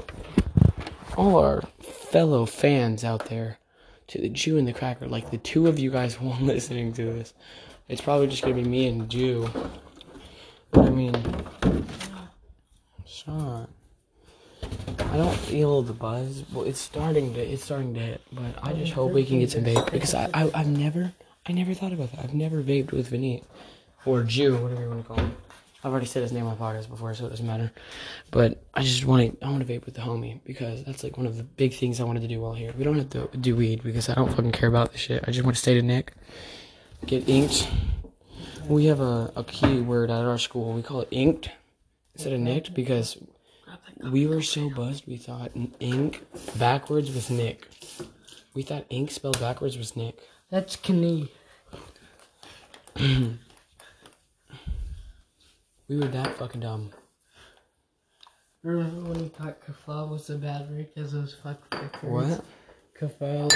All 1.15 1.38
our 1.38 1.62
fellow 1.81 2.45
fans 2.45 3.05
out 3.05 3.27
there, 3.27 3.59
to 4.07 4.19
the 4.19 4.27
Jew 4.27 4.57
and 4.57 4.67
the 4.67 4.73
Cracker, 4.73 5.07
like 5.07 5.31
the 5.31 5.38
two 5.38 5.67
of 5.67 5.79
you 5.79 5.89
guys 5.89 6.15
who 6.19 6.29
are 6.29 6.41
listening 6.41 6.91
to 6.91 7.05
this, 7.05 7.33
it's 7.88 8.01
probably 8.01 8.27
just 8.27 8.41
gonna 8.41 8.55
be 8.55 8.65
me 8.65 8.88
and 8.88 9.07
Jew. 9.09 9.49
I 10.73 10.89
mean, 10.89 11.15
Sean, 13.05 13.69
I 15.13 15.17
don't 15.17 15.36
feel 15.36 15.84
the 15.84 15.93
buzz. 15.93 16.43
Well, 16.52 16.63
it's 16.63 16.80
starting 16.80 17.36
to, 17.36 17.39
it's 17.39 17.63
starting 17.63 17.93
to 17.93 17.99
hit. 17.99 18.21
But 18.32 18.56
I 18.63 18.73
just 18.73 18.93
hope 18.93 19.12
we 19.12 19.23
can 19.23 19.39
get 19.39 19.52
some 19.52 19.63
vape 19.63 19.91
because 19.91 20.15
I, 20.15 20.28
I, 20.34 20.49
I've 20.56 20.67
never, 20.67 21.13
I 21.45 21.52
never 21.52 21.76
thought 21.76 21.93
about 21.93 22.12
that. 22.13 22.21
I've 22.21 22.34
never 22.34 22.63
vaped 22.63 22.91
with 22.91 23.10
Vinny 23.10 23.43
or 24.08 24.23
Jew, 24.23 24.58
whatever 24.58 24.82
you 24.82 24.89
want 24.89 25.02
to 25.04 25.08
call 25.08 25.17
him. 25.17 25.38
I've 25.84 25.91
already 25.91 26.08
said 26.08 26.23
his 26.23 26.32
name 26.32 26.47
on 26.47 26.58
podcast 26.58 26.89
before, 26.89 27.13
so 27.13 27.28
it 27.28 27.30
doesn't 27.30 27.45
matter. 27.45 27.71
But 28.32 28.63
I 28.73 28.82
just 28.82 29.06
want 29.06 29.39
to, 29.39 29.45
I 29.45 29.52
want 29.52 29.67
to 29.67 29.71
vape 29.71 29.86
with 29.86 29.93
the 29.93 30.02
homie 30.02 30.39
because 30.45 30.84
that's 30.84 31.04
like 31.04 31.15
one 31.15 31.28
of 31.28 31.38
the 31.38 31.43
big 31.43 31.76
things 31.76 32.02
I 32.02 32.06
wanted 32.06 32.23
to 32.23 32.28
do 32.28 32.41
while 32.41 32.56
here. 32.56 32.73
We 32.76 32.84
don't 32.84 32.97
have 32.97 33.12
to 33.12 33.30
do 33.38 33.56
weed 33.56 33.84
because 33.84 34.10
I 34.10 34.15
don't 34.15 34.30
fucking 34.30 34.54
care 34.54 34.69
about 34.69 34.93
the 34.93 34.97
shit. 34.97 35.23
I 35.28 35.32
just 35.32 35.45
want 35.45 35.56
to 35.56 35.62
stay 35.62 35.76
to 35.76 35.84
Nick, 35.84 36.13
get 37.06 37.30
inked. 37.30 37.69
We 38.67 38.86
have 38.86 38.99
a, 38.99 39.32
a 39.36 39.43
key 39.43 39.80
word 39.80 40.10
at 40.10 40.26
our 40.26 40.39
school. 40.39 40.73
We 40.73 40.82
call 40.82 41.02
it 41.02 41.10
inked 41.12 41.52
instead 42.15 42.34
of 42.34 42.39
nicked 42.39 42.73
because 42.73 43.17
we 44.12 44.27
were 44.27 44.41
so 44.41 44.69
buzzed 44.69 45.07
we 45.07 45.17
thought 45.17 45.51
ink 45.79 46.25
backwards 46.57 47.12
was 47.13 47.29
Nick. 47.29 47.67
We 48.53 48.63
thought 48.63 48.86
ink 48.89 49.12
spelled 49.12 49.39
backwards 49.39 49.77
was 49.77 49.95
Nick. 49.95 50.19
That's 50.49 50.75
Kenny. 50.75 51.31
We 55.89 55.97
were 55.97 56.07
that 56.07 56.38
fucking 56.38 56.62
dumb. 56.62 56.91
Remember 58.63 59.09
when 59.09 59.19
you 59.19 59.29
thought 59.29 59.57
Kafal 59.63 60.09
was 60.09 60.29
a 60.29 60.38
bad 60.38 60.69
word 60.71 60.88
because 60.95 61.13
it 61.13 61.19
was 61.19 61.36
fuck 61.43 61.59
Vickers? 61.69 62.09
What? 62.09 62.45
Kafal. 62.97 63.51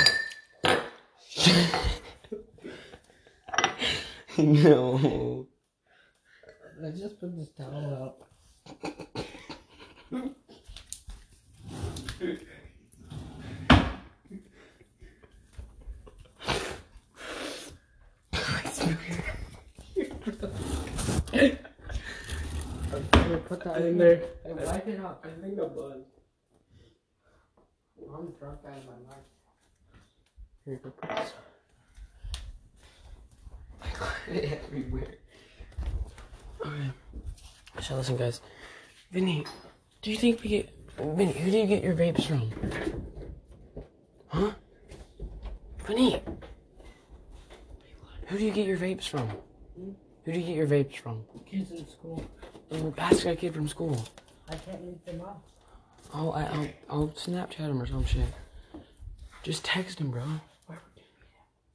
no. 4.37 5.47
Let's 6.79 6.99
just 6.99 7.19
put 7.19 7.35
this 7.37 7.49
towel 7.57 8.15
up. 8.83 9.25
Put 10.09 10.35
that 23.63 23.81
in 23.81 23.97
there. 23.97 24.21
Hey, 24.43 24.53
wipe 24.53 24.87
it 24.87 24.99
up. 24.99 25.25
I 25.25 25.29
think 25.41 25.59
I'm 25.59 25.73
buzzed. 25.73 26.05
I'm 28.13 28.31
drunk 28.39 28.59
out 28.65 28.77
of 28.77 28.85
my 28.85 28.91
mind. 29.07 29.25
Here, 30.65 30.79
go 30.83 30.89
put 30.89 31.09
this. 31.09 31.33
Everywhere. 34.29 35.15
Okay. 36.65 36.91
So 37.81 37.95
listen, 37.95 38.17
guys. 38.17 38.41
Vinny, 39.11 39.45
do 40.01 40.11
you 40.11 40.17
think 40.17 40.41
we 40.43 40.49
get? 40.49 40.69
Vinny, 40.97 41.31
who 41.33 41.51
do 41.51 41.57
you 41.57 41.65
get 41.67 41.83
your 41.83 41.93
vapes 41.95 42.25
from? 42.25 42.49
Huh? 44.27 44.51
Vinny, 45.85 46.21
who 48.27 48.37
do 48.37 48.43
you 48.45 48.51
get 48.51 48.65
your 48.65 48.77
vapes 48.77 49.07
from? 49.07 49.29
Who 50.25 50.31
do 50.33 50.39
you 50.39 50.45
get 50.45 50.55
your 50.55 50.67
vapes 50.67 50.97
from? 50.97 51.23
Kids 51.45 51.71
in 51.71 51.87
school. 51.87 52.23
Oh, 52.71 52.93
ask 52.97 53.23
that 53.23 53.39
kid 53.39 53.53
from 53.53 53.67
school. 53.67 53.97
I 54.49 54.55
can't 54.55 54.83
meet 54.83 55.05
them 55.05 55.21
up. 55.21 55.43
I'll, 56.13 56.29
oh, 56.29 56.31
I- 56.31 56.43
I'll, 56.45 56.67
I'll 56.89 57.07
Snapchat 57.09 57.55
him 57.57 57.81
or 57.81 57.85
some 57.85 58.05
shit. 58.05 58.25
Just 59.43 59.63
text 59.63 59.99
him, 59.99 60.11
bro. 60.11 60.23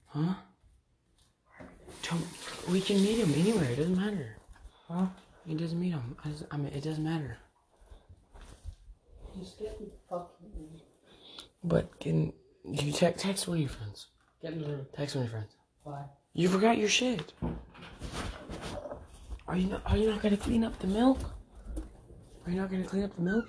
Huh? 0.06 0.35
Tell- 2.02 2.18
we 2.70 2.80
can 2.82 2.96
meet 3.02 3.18
him 3.18 3.32
anywhere. 3.35 3.70
It 3.70 3.76
doesn't 3.76 3.96
matter. 3.96 4.37
Huh? 4.88 5.06
It 5.48 5.56
doesn't 5.56 5.80
meet 5.80 5.90
him. 5.92 6.16
I, 6.24 6.28
just- 6.28 6.44
I 6.50 6.56
mean, 6.58 6.72
it 6.74 6.82
doesn't 6.85 7.04
matter. 7.04 7.38
Just 9.38 9.59
get 9.59 9.81
me 9.81 9.88
fucking. 10.09 10.81
But 11.64 11.99
can 12.01 12.33
you 12.64 12.92
text 12.92 13.25
text 13.25 13.49
one 13.49 13.57
of 13.57 13.61
your 13.62 13.71
friends? 13.71 14.09
Get 14.42 14.53
in 14.53 14.62
the 14.62 14.68
room. 14.68 14.87
Text 14.95 15.16
one 15.16 15.25
of 15.25 15.31
your 15.31 15.38
friends. 15.40 15.57
Why? 15.85 16.05
You 16.35 16.49
forgot 16.49 16.79
your 16.79 16.88
shit. 16.88 17.33
Are 19.49 19.57
you 19.57 19.68
not? 19.68 19.83
Are 19.87 19.97
you 19.97 20.11
not 20.11 20.23
gonna 20.23 20.37
clean 20.37 20.64
up 20.64 20.79
the 20.79 20.87
milk? 20.87 21.18
Are 22.45 22.51
you 22.51 22.61
not 22.61 22.71
gonna 22.71 22.85
clean 22.85 23.05
up 23.05 23.14
the 23.14 23.23
milk? 23.23 23.47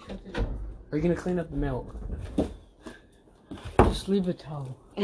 Are 0.91 0.97
you 0.97 1.01
gonna 1.01 1.15
clean 1.15 1.39
up 1.39 1.49
the 1.49 1.57
milk? 1.57 1.95
Just 3.79 4.07
leave 4.07 4.27
a 4.27 4.33
towel. 4.33 4.77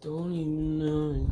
Don't 0.00 0.32
even 0.32 0.78
know. 0.78 1.28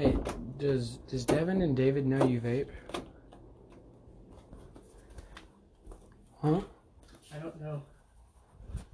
Hey, 0.00 0.16
does 0.56 0.96
does 1.08 1.26
Devin 1.26 1.60
and 1.60 1.76
David 1.76 2.06
know 2.06 2.24
you 2.24 2.40
vape? 2.40 2.68
Huh? 6.40 6.62
I 7.34 7.38
don't 7.38 7.60
know. 7.60 7.82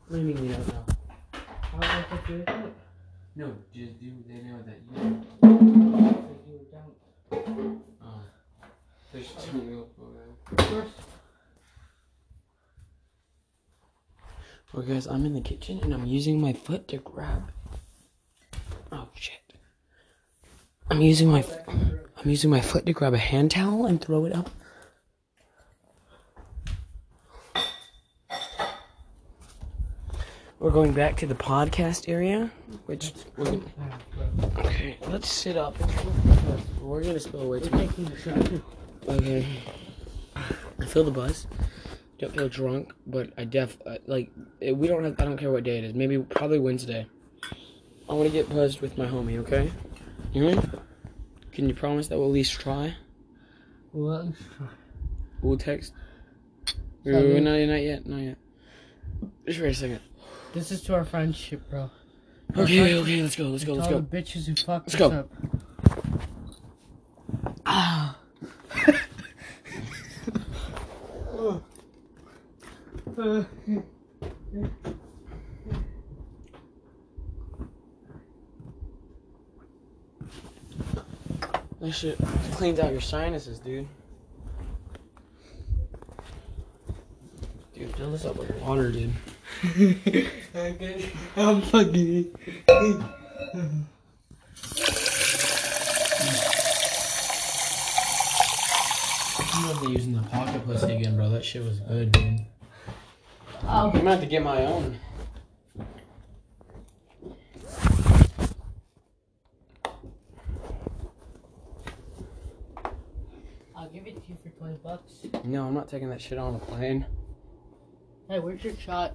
What 0.09 0.17
do 0.17 0.19
you 0.19 0.35
mean 0.35 0.47
you 0.47 0.53
don't 0.53 0.67
know? 0.67 0.85
How 1.31 1.77
about 1.77 2.07
if 2.11 2.29
you 2.29 2.43
don't? 2.45 2.75
No, 3.37 3.55
just 3.73 4.01
do 4.01 4.11
they 4.27 4.43
know 4.43 4.61
that 4.67 4.81
you? 4.83 4.97
Don't. 6.73 7.83
Oh, 8.03 8.21
there's 9.13 9.29
two. 9.45 9.87
First, 10.57 10.91
Well, 14.73 14.83
guys, 14.83 15.07
I'm 15.07 15.25
in 15.25 15.35
the 15.35 15.41
kitchen 15.41 15.79
and 15.85 15.95
I'm 15.95 16.05
using 16.05 16.41
my 16.41 16.53
foot 16.53 16.89
to 16.89 16.97
grab. 16.97 17.53
Oh 18.91 19.07
shit! 19.15 19.46
I'm 20.89 21.01
using 21.01 21.29
my 21.29 21.45
I'm 21.69 22.31
using 22.31 22.51
my 22.51 22.61
foot 22.61 22.87
to 22.87 22.93
grab 22.93 23.15
a 23.15 23.19
hand 23.19 23.51
towel 23.51 23.87
and 23.87 24.01
throw 24.01 24.25
it 24.25 24.35
up. 24.35 24.51
We're 30.59 30.71
going 30.71 30.93
back 30.93 31.17
to 31.19 31.27
the 31.27 31.35
podcast 31.35 32.09
area, 32.09 32.51
which 32.87 33.13
we're 33.37 33.45
gonna, 33.45 33.61
okay. 34.57 34.97
Let's 35.09 35.31
sit 35.31 35.57
up. 35.57 35.77
We're 36.81 37.03
gonna 37.03 37.21
spill 37.21 37.49
way 37.49 37.61
too 37.61 37.71
much. 37.71 37.91
Okay. 39.09 39.47
I 40.37 40.87
feel 40.87 41.05
the 41.05 41.11
buzz. 41.11 41.47
Don't 42.19 42.35
feel 42.35 42.49
drunk, 42.49 42.93
but 43.07 43.33
I 43.37 43.45
def 43.45 43.77
uh, 43.87 43.99
like 44.07 44.31
we 44.61 44.89
don't 44.89 45.05
have. 45.05 45.21
I 45.21 45.25
don't 45.25 45.37
care 45.37 45.51
what 45.51 45.65
day 45.65 45.79
it 45.79 45.85
is. 45.85 45.95
Maybe 45.95 46.19
probably 46.19 46.59
Wednesday. 46.59 47.07
I 48.09 48.15
want 48.15 48.27
to 48.27 48.33
get 48.33 48.49
buzzed 48.49 48.81
with 48.81 48.97
my 48.97 49.07
homie. 49.07 49.39
Okay. 49.41 49.71
You? 50.37 50.61
Can 51.53 51.67
you 51.67 51.75
promise 51.75 52.09
that 52.09 52.19
we'll 52.19 52.27
at 52.27 52.33
least 52.35 52.53
try? 52.61 52.95
Well, 53.95 54.35
We'll 55.41 55.57
text. 55.57 55.95
Wait, 57.05 57.13
Sorry. 57.15 57.25
wait, 57.25 57.35
wait, 57.35 57.43
not, 57.43 57.59
not 57.73 57.83
yet, 57.83 58.07
not 58.07 58.19
yet. 58.21 58.37
Just 59.47 59.61
wait 59.61 59.71
a 59.71 59.75
second. 59.75 60.01
this 60.53 60.71
is 60.71 60.83
to 60.83 60.95
our 60.95 61.07
friendship, 61.07 61.71
bro. 61.71 61.91
Okay, 62.55 62.95
okay, 62.99 63.23
let's 63.23 63.35
go, 63.37 63.45
let's 63.45 63.65
go, 63.65 63.73
let's 63.73 63.87
all 63.87 63.95
go. 63.95 64.01
the 64.01 64.17
bitches 64.17 64.47
who 64.47 64.55
fucked 64.55 64.93
Let's 64.93 65.01
us 65.01 65.01
go. 65.01 65.11
up. 65.11 65.31
Ah. 67.69 68.19
That 81.87 81.93
shit 81.93 82.19
cleans 82.51 82.81
out 82.81 82.91
your 82.91 83.01
sinuses, 83.01 83.61
dude. 83.61 83.87
Dude, 87.77 87.95
fill 87.95 88.11
this 88.11 88.25
up 88.25 88.35
with 88.35 88.53
water, 88.57 88.91
dude. 88.91 89.13
I'm 91.37 91.63
fucking. 91.63 92.35
I'm 92.69 93.07
gonna 99.63 99.81
be 99.87 99.93
using 99.93 100.17
the 100.17 100.27
pocket 100.29 100.67
pussy 100.67 100.97
again, 100.97 101.15
bro. 101.15 101.31
That 101.31 101.45
shit 101.45 101.63
was 101.63 101.79
good, 101.79 102.11
dude. 102.11 102.41
I'll, 103.63 103.91
I'm 103.91 103.93
gonna 103.93 104.11
have 104.11 104.21
to 104.23 104.27
get 104.27 104.43
my 104.43 104.67
own. 104.67 104.99
I'll 113.87 113.93
give 113.93 114.07
it 114.09 114.25
to 114.25 114.31
you 114.31 114.37
for 114.43 114.49
20 114.59 114.77
bucks. 114.83 115.27
No, 115.47 115.65
I'm 115.65 115.75
not 115.75 115.89
taking 115.89 116.11
that 116.11 116.21
shit 116.21 116.39
on 116.39 116.57
a 116.57 116.59
plane. 116.59 117.07
Hey, 118.29 118.41
where's 118.41 118.65
your 118.65 118.75
shot? 118.75 119.15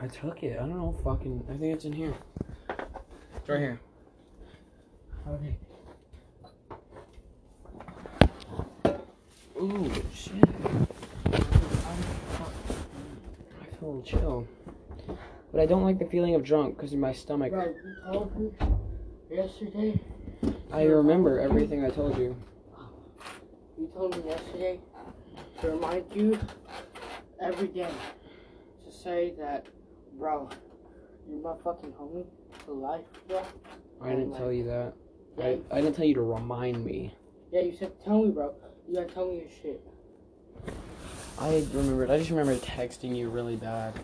I 0.00 0.06
took 0.06 0.44
it. 0.44 0.56
I 0.58 0.60
don't 0.60 0.78
know, 0.78 0.96
fucking. 1.02 1.44
I 1.50 1.56
think 1.56 1.74
it's 1.74 1.84
in 1.84 1.92
here. 1.92 2.14
It's 2.68 3.48
right 3.48 3.58
here. 3.58 3.80
Okay. 5.28 5.56
Ooh, 9.60 9.92
shit. 10.14 10.44
I 11.26 11.40
feel 13.80 14.02
chill. 14.02 14.46
But 15.50 15.60
I 15.62 15.66
don't 15.66 15.82
like 15.82 15.98
the 15.98 16.06
feeling 16.06 16.36
of 16.36 16.44
drunk 16.44 16.76
because 16.76 16.92
of 16.92 17.00
my 17.00 17.12
stomach. 17.12 17.50
Told 17.50 18.32
oh, 18.36 18.38
me 18.38 18.52
yesterday. 19.28 20.00
I 20.72 20.84
remember 20.84 21.40
everything 21.40 21.84
I 21.84 21.90
told 21.90 22.16
you. 22.16 22.36
You 23.80 23.86
told 23.96 24.14
me 24.14 24.28
yesterday 24.28 24.78
to 25.62 25.70
remind 25.70 26.04
you 26.14 26.38
every 27.40 27.68
day 27.68 27.88
to 28.84 28.92
say 28.92 29.32
that, 29.38 29.64
bro, 30.18 30.50
you're 31.26 31.40
my 31.40 31.54
fucking 31.64 31.92
homie 31.92 32.26
for 32.66 32.72
life, 32.74 33.06
bro. 33.26 33.42
I 34.02 34.10
didn't 34.10 34.36
tell 34.36 34.52
you 34.52 34.64
that. 34.64 34.92
Yeah, 35.38 35.44
I, 35.46 35.60
I 35.70 35.80
didn't 35.80 35.96
tell 35.96 36.04
you 36.04 36.12
to 36.12 36.20
remind 36.20 36.84
me. 36.84 37.14
yeah, 37.50 37.62
you 37.62 37.74
said 37.74 37.92
tell 38.04 38.22
me, 38.22 38.32
bro. 38.32 38.54
You 38.86 38.96
gotta 38.96 39.06
tell 39.14 39.30
me 39.30 39.38
your 39.38 39.48
shit. 39.62 39.82
I 41.38 41.64
remembered. 41.72 42.10
I 42.10 42.18
just 42.18 42.28
remember 42.28 42.56
texting 42.56 43.16
you 43.16 43.30
really 43.30 43.56
bad. 43.56 43.94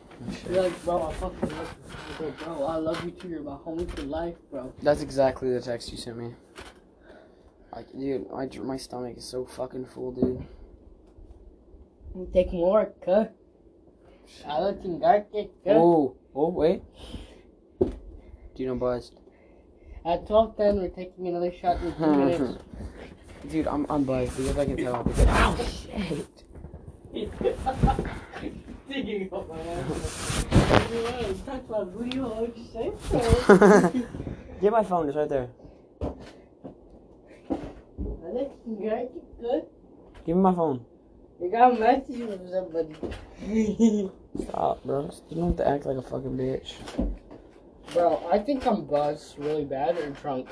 You're 0.48 0.62
like, 0.62 0.84
bro, 0.84 1.02
I 1.02 1.12
fucking 1.12 1.50
love 1.50 1.76
you. 2.18 2.32
Bro, 2.32 2.56
bro, 2.56 2.64
I 2.64 2.76
love 2.76 3.04
you 3.04 3.10
too. 3.10 3.28
You're 3.28 3.42
my 3.42 3.56
homie 3.56 3.90
for 3.90 4.04
life, 4.04 4.36
bro. 4.50 4.72
That's 4.82 5.02
exactly 5.02 5.52
the 5.52 5.60
text 5.60 5.92
you 5.92 5.98
sent 5.98 6.16
me. 6.16 6.32
Like, 7.76 7.92
dude, 7.92 8.26
I, 8.34 8.48
my 8.64 8.78
stomach 8.78 9.18
is 9.18 9.24
so 9.26 9.44
fucking 9.44 9.84
full, 9.84 10.10
dude. 10.10 10.42
Take 12.32 12.50
more, 12.50 12.86
cuz. 13.04 13.26
I 14.46 14.60
don't 14.60 14.80
think 14.80 15.04
I 15.04 15.18
get 15.18 15.62
good. 15.62 15.76
Oh, 15.76 16.16
oh, 16.34 16.48
wait. 16.48 16.80
Do 17.78 17.92
you 18.56 18.68
know 18.68 18.76
Buzzed? 18.76 19.20
At 20.06 20.26
12 20.26 20.56
10, 20.56 20.76
we're 20.76 20.88
taking 20.88 21.28
another 21.28 21.52
shot 21.52 21.76
in 21.82 21.94
two 21.96 22.14
minutes. 22.14 22.62
Dude, 23.50 23.66
I'm, 23.68 23.84
I'm 23.90 24.04
buzzed 24.04 24.34
because 24.38 24.56
I 24.56 24.64
can 24.64 24.76
tell. 24.78 25.04
Because, 25.04 25.26
ow, 25.26 25.56
shit. 25.62 26.44
Digging 28.88 29.28
up 29.30 29.48
my 29.50 29.60
ass. 29.60 30.44
Talk 31.44 31.62
about 31.68 31.92
booty 31.92 32.16
hole, 32.16 32.36
what'd 32.40 32.56
you 32.56 32.64
say? 32.72 32.92
Get 34.62 34.72
my 34.72 34.82
phone, 34.82 35.08
it's 35.08 35.16
right 35.16 35.28
there. 35.28 35.50
I 38.36 38.38
think 38.38 38.52
you 38.66 38.90
got 38.90 38.98
it 38.98 39.40
good. 39.40 39.62
Give 40.26 40.36
me 40.36 40.42
my 40.42 40.54
phone. 40.54 40.84
You 41.40 41.50
got 41.50 41.76
a 41.76 41.80
message 41.80 42.16
from 42.18 42.48
somebody. 42.50 44.10
Stop, 44.48 44.84
bro. 44.84 45.10
You 45.30 45.36
don't 45.36 45.46
have 45.48 45.56
to 45.56 45.68
act 45.68 45.86
like 45.86 45.96
a 45.96 46.02
fucking 46.02 46.36
bitch. 46.36 46.74
Bro, 47.94 48.28
I 48.30 48.38
think 48.38 48.66
I'm 48.66 48.84
buzzed 48.84 49.38
really 49.38 49.64
bad 49.64 49.96
or 49.96 50.10
drunk. 50.10 50.48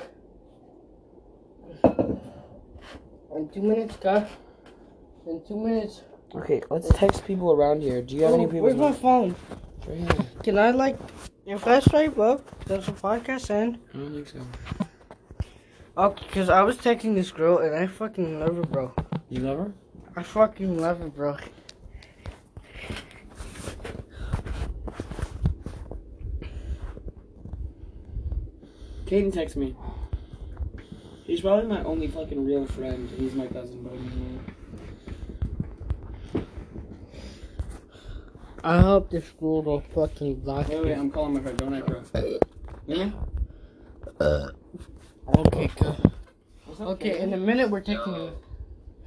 In 1.83 3.49
two 3.53 3.61
minutes, 3.61 3.97
guy. 3.97 4.27
In 5.27 5.41
two 5.47 5.57
minutes. 5.57 6.01
Okay, 6.33 6.61
let's 6.69 6.89
text 6.89 7.25
people 7.25 7.51
around 7.51 7.81
here. 7.81 8.01
Do 8.01 8.15
you 8.15 8.23
have 8.23 8.31
oh, 8.31 8.35
any 8.35 8.45
Oh, 8.45 8.47
people? 8.47 8.61
where's 8.61 8.75
my 8.75 8.91
phone? 8.91 9.35
Right 9.87 9.97
here. 9.97 10.25
Can 10.43 10.57
I, 10.57 10.71
like, 10.71 10.97
if 11.45 11.63
that's 11.63 11.91
right, 11.93 12.13
bro, 12.13 12.41
does 12.65 12.85
the 12.87 12.93
podcast 12.93 13.51
end? 13.51 13.77
I 13.93 13.97
don't 13.97 14.13
think 14.13 14.27
so. 14.29 14.39
Okay, 15.97 16.25
because 16.27 16.49
I 16.49 16.61
was 16.61 16.77
texting 16.77 17.15
this 17.15 17.31
girl 17.31 17.59
and 17.59 17.73
I 17.73 17.87
fucking 17.87 18.39
love 18.39 18.57
her, 18.57 18.63
bro. 18.63 18.93
You 19.29 19.39
love 19.41 19.57
her? 19.59 19.73
I 20.17 20.23
fucking 20.23 20.77
love 20.77 20.99
her, 20.99 21.07
bro. 21.07 21.37
Caden 29.05 29.31
texted 29.31 29.57
me. 29.57 29.75
He's 31.25 31.41
probably 31.41 31.67
my 31.67 31.83
only 31.83 32.07
fucking 32.07 32.43
real 32.45 32.65
friend. 32.65 33.09
He's 33.17 33.33
my 33.33 33.47
cousin, 33.47 33.83
but 33.83 33.93
he's 33.93 34.15
not. 34.15 34.41
I 38.63 38.81
hope 38.81 39.11
this 39.11 39.27
school 39.27 39.61
don't 39.61 39.85
fucking 39.93 40.35
block 40.41 40.67
Wait, 40.69 40.79
me. 40.79 40.85
wait, 40.89 40.97
I'm 40.97 41.11
calling 41.11 41.33
my 41.35 41.41
friend. 41.41 41.57
Don't 41.57 41.73
act 41.73 41.89
rough. 41.89 42.11
Yeah? 42.87 43.09
Uh, 44.19 44.49
Okay, 45.27 45.69
good. 45.79 46.11
What's 46.65 46.81
up, 46.81 46.87
Okay, 46.89 47.19
in 47.19 47.33
a 47.33 47.37
minute 47.37 47.69
we're 47.69 47.81
taking. 47.81 48.31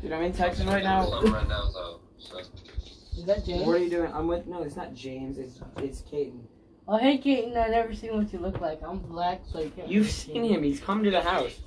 Dude, 0.03 0.13
I'm 0.13 0.23
in 0.23 0.33
Texas 0.33 0.65
right 0.67 0.83
now. 0.83 1.11
right 1.23 1.49
now, 1.49 1.71
though. 1.73 2.01
So. 2.19 2.39
Is 2.39 3.25
that 3.27 3.45
James? 3.45 3.67
What 3.67 3.77
are 3.77 3.79
you 3.85 3.91
doing? 3.91 4.13
I'm 4.13 4.27
with. 4.27 4.47
No, 4.47 4.63
it's 4.63 4.77
not 4.77 4.95
James. 4.95 5.39
It's 5.39 5.61
it's 5.79 6.03
Caden. 6.03 6.41
Oh, 6.89 6.97
hey, 6.97 7.19
Keaton, 7.19 7.57
I 7.57 7.69
never 7.69 7.95
seen 7.95 8.17
what 8.17 8.33
you 8.33 8.39
look 8.39 8.61
like. 8.61 8.81
I'm 8.83 8.99
black, 8.99 9.43
so 9.51 9.61
you 9.61 9.71
can't. 9.71 9.89
You've 9.89 10.11
seen 10.11 10.45
him. 10.45 10.63
He's 10.63 10.81
come 10.81 11.05
to 11.05 11.11
the 11.11 11.21
house. 11.21 11.59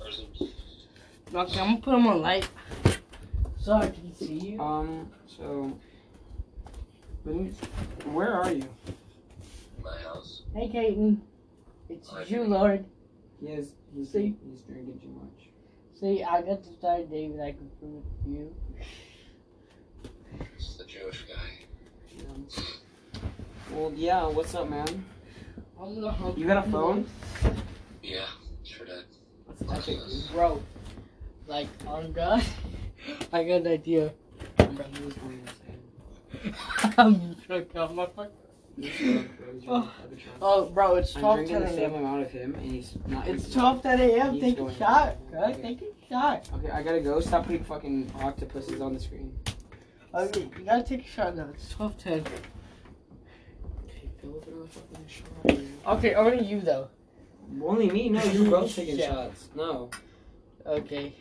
Okay, 1.34 1.60
I'm 1.60 1.74
gonna 1.74 1.80
put 1.80 1.94
him 1.94 2.06
on 2.06 2.20
light 2.20 2.48
so 3.58 3.72
I 3.72 3.88
can 3.88 4.14
see 4.14 4.34
you. 4.34 4.60
Um. 4.60 5.10
So. 5.26 5.78
me- 7.24 7.52
Where 8.06 8.34
are 8.34 8.52
you? 8.52 8.68
My 9.82 9.96
house. 9.98 10.42
Hey, 10.54 10.68
Keaton. 10.68 11.22
It's 11.88 12.10
you, 12.28 12.44
Lord. 12.44 12.84
He 13.40 13.46
is. 13.48 13.72
He's, 13.94 14.10
See? 14.10 14.34
he's 14.48 14.62
drinking 14.62 15.00
too 15.00 15.08
much. 15.08 15.48
See, 16.00 16.22
I 16.22 16.40
got 16.42 16.62
to 16.64 16.72
start 16.72 17.10
David. 17.10 17.40
I 17.40 17.52
can 17.52 17.70
prove 17.78 18.02
it 18.02 18.24
to 18.24 18.30
you. 18.30 18.54
It's 20.56 20.76
the 20.76 20.84
Jewish 20.84 21.24
guy. 21.28 21.66
Yeah. 22.16 22.62
Well, 23.70 23.92
yeah. 23.94 24.26
What's 24.26 24.54
up, 24.54 24.70
man? 24.70 25.04
I'm 25.80 25.94
gonna 25.94 26.12
hump 26.12 26.38
You 26.38 26.46
got 26.46 26.66
a 26.66 26.70
phone? 26.70 27.06
Yeah, 28.02 28.26
sure 28.64 28.86
did. 28.86 29.04
That's 29.68 29.88
epic. 29.88 30.00
Bro, 30.32 30.62
like, 31.46 31.68
on 31.86 32.12
God, 32.12 32.44
I 33.32 33.44
got 33.44 33.62
an 33.62 33.66
idea. 33.66 34.12
Bro, 34.56 34.84
he 34.96 35.04
was 35.04 35.14
going 35.14 35.40
insane. 35.46 36.54
I'm 36.98 37.34
drunk 37.46 37.68
on 37.74 37.96
my 37.96 38.06
fuck. 38.16 38.30
He's 38.80 38.96
drunk, 38.98 39.38
bro. 39.38 39.52
He's 39.54 39.64
drunk. 39.64 39.90
I've 40.02 40.10
been 40.10 40.18
drunk. 40.18 40.38
Oh, 40.40 40.66
bro, 40.70 40.94
it's 40.96 41.14
I'm 41.16 41.20
12 41.22 41.36
drinking 41.36 41.56
10 41.60 41.66
the 41.68 41.74
same 41.74 41.94
amount 41.94 42.22
of 42.22 42.30
him, 42.30 42.54
and 42.54 42.64
he's 42.70 42.96
not. 43.06 43.26
It's 43.28 43.42
drinking. 43.44 43.60
12 43.60 43.82
10 43.82 44.00
a.m. 44.00 44.32
He's 44.34 44.42
Take 44.42 44.58
a 44.58 44.74
shot, 44.74 45.30
bro. 45.30 45.42
Okay. 45.44 45.62
Take 45.62 45.82
a 45.82 46.08
shot. 46.08 46.48
Okay, 46.54 46.70
I 46.70 46.82
gotta 46.82 47.00
go. 47.00 47.20
Stop 47.20 47.46
putting 47.46 47.64
fucking 47.64 48.12
octopuses 48.20 48.80
on 48.80 48.94
the 48.94 49.00
screen. 49.00 49.36
Okay, 50.14 50.48
you 50.58 50.64
gotta 50.64 50.82
take 50.82 51.06
a 51.06 51.08
shot 51.08 51.36
now. 51.36 51.48
It's 51.54 51.68
12 51.70 51.98
10. 51.98 52.12
Okay, 52.20 52.26
fill 54.20 54.36
up 54.36 54.46
another 54.46 54.66
fucking 54.66 55.06
shot. 55.08 55.46
dude. 55.46 55.68
Okay, 55.86 56.14
only 56.14 56.44
you, 56.44 56.60
though. 56.60 56.88
Only 57.62 57.90
me? 57.90 58.08
No, 58.08 58.22
you're 58.24 58.50
both 58.50 58.74
taking 58.74 58.96
Yeah. 58.98 59.08
shots. 59.10 59.48
No, 59.54 59.90
Okay. 60.66 61.14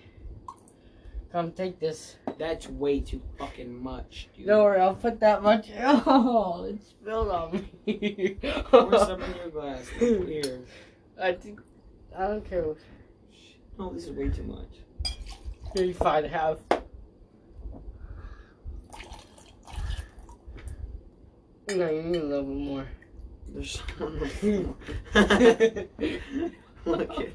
Come 1.31 1.53
take 1.53 1.79
this. 1.79 2.17
that's 2.37 2.67
way 2.67 2.99
too 2.99 3.21
fucking 3.39 3.81
much, 3.81 4.27
dude. 4.35 4.47
Don't 4.47 4.63
worry, 4.63 4.81
I'll 4.81 4.95
put 4.95 5.21
that 5.21 5.41
much. 5.41 5.69
Oh, 5.79 6.65
it 6.65 6.83
spilled 6.83 7.29
on 7.29 7.65
me. 7.85 8.37
Pour 8.65 8.97
some 8.99 9.21
in 9.21 9.35
your 9.35 9.49
glass. 9.49 9.87
Here. 9.99 10.59
I 11.21 11.31
think. 11.33 11.61
I 12.17 12.27
don't 12.27 12.49
care. 12.49 12.65
Oh, 13.79 13.93
this 13.93 14.07
is 14.07 14.11
way 14.11 14.27
too 14.27 14.43
much. 14.43 14.67
And 15.77 16.25
a 16.25 16.27
half. 16.27 16.57
No, 21.69 21.89
you 21.89 22.01
need 22.03 22.21
a 22.21 22.25
little 22.25 22.43
bit 22.43 22.57
more. 22.57 22.87
There's 23.53 23.81
so 23.97 24.09
much 24.09 24.43
more. 24.43 24.75
Look 26.85 27.01
at 27.01 27.27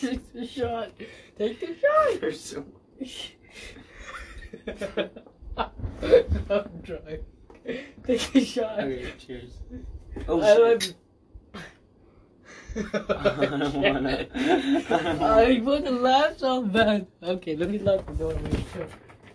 Take 0.00 0.32
the 0.32 0.46
shot. 0.46 0.90
Take 1.38 1.60
the 1.60 1.76
shot. 1.76 2.20
There's 2.20 2.40
so 2.40 2.64
I'm 5.56 6.68
drunk. 6.82 7.20
Take 8.06 8.34
a 8.34 8.44
shot. 8.44 8.80
Okay, 8.80 9.12
cheers. 9.18 9.52
Oh, 10.28 10.40
I 10.40 10.54
shit. 10.54 10.60
love. 10.62 11.62
I 12.76 13.56
don't 13.56 13.74
wanna. 13.74 14.26
I 14.34 15.60
want 15.64 15.84
to 15.86 15.90
laugh 15.90 16.38
so 16.38 16.62
bad. 16.62 17.06
Okay, 17.22 17.56
let 17.56 17.70
me 17.70 17.78
lock 17.78 18.06
the 18.06 18.12
door. 18.12 18.38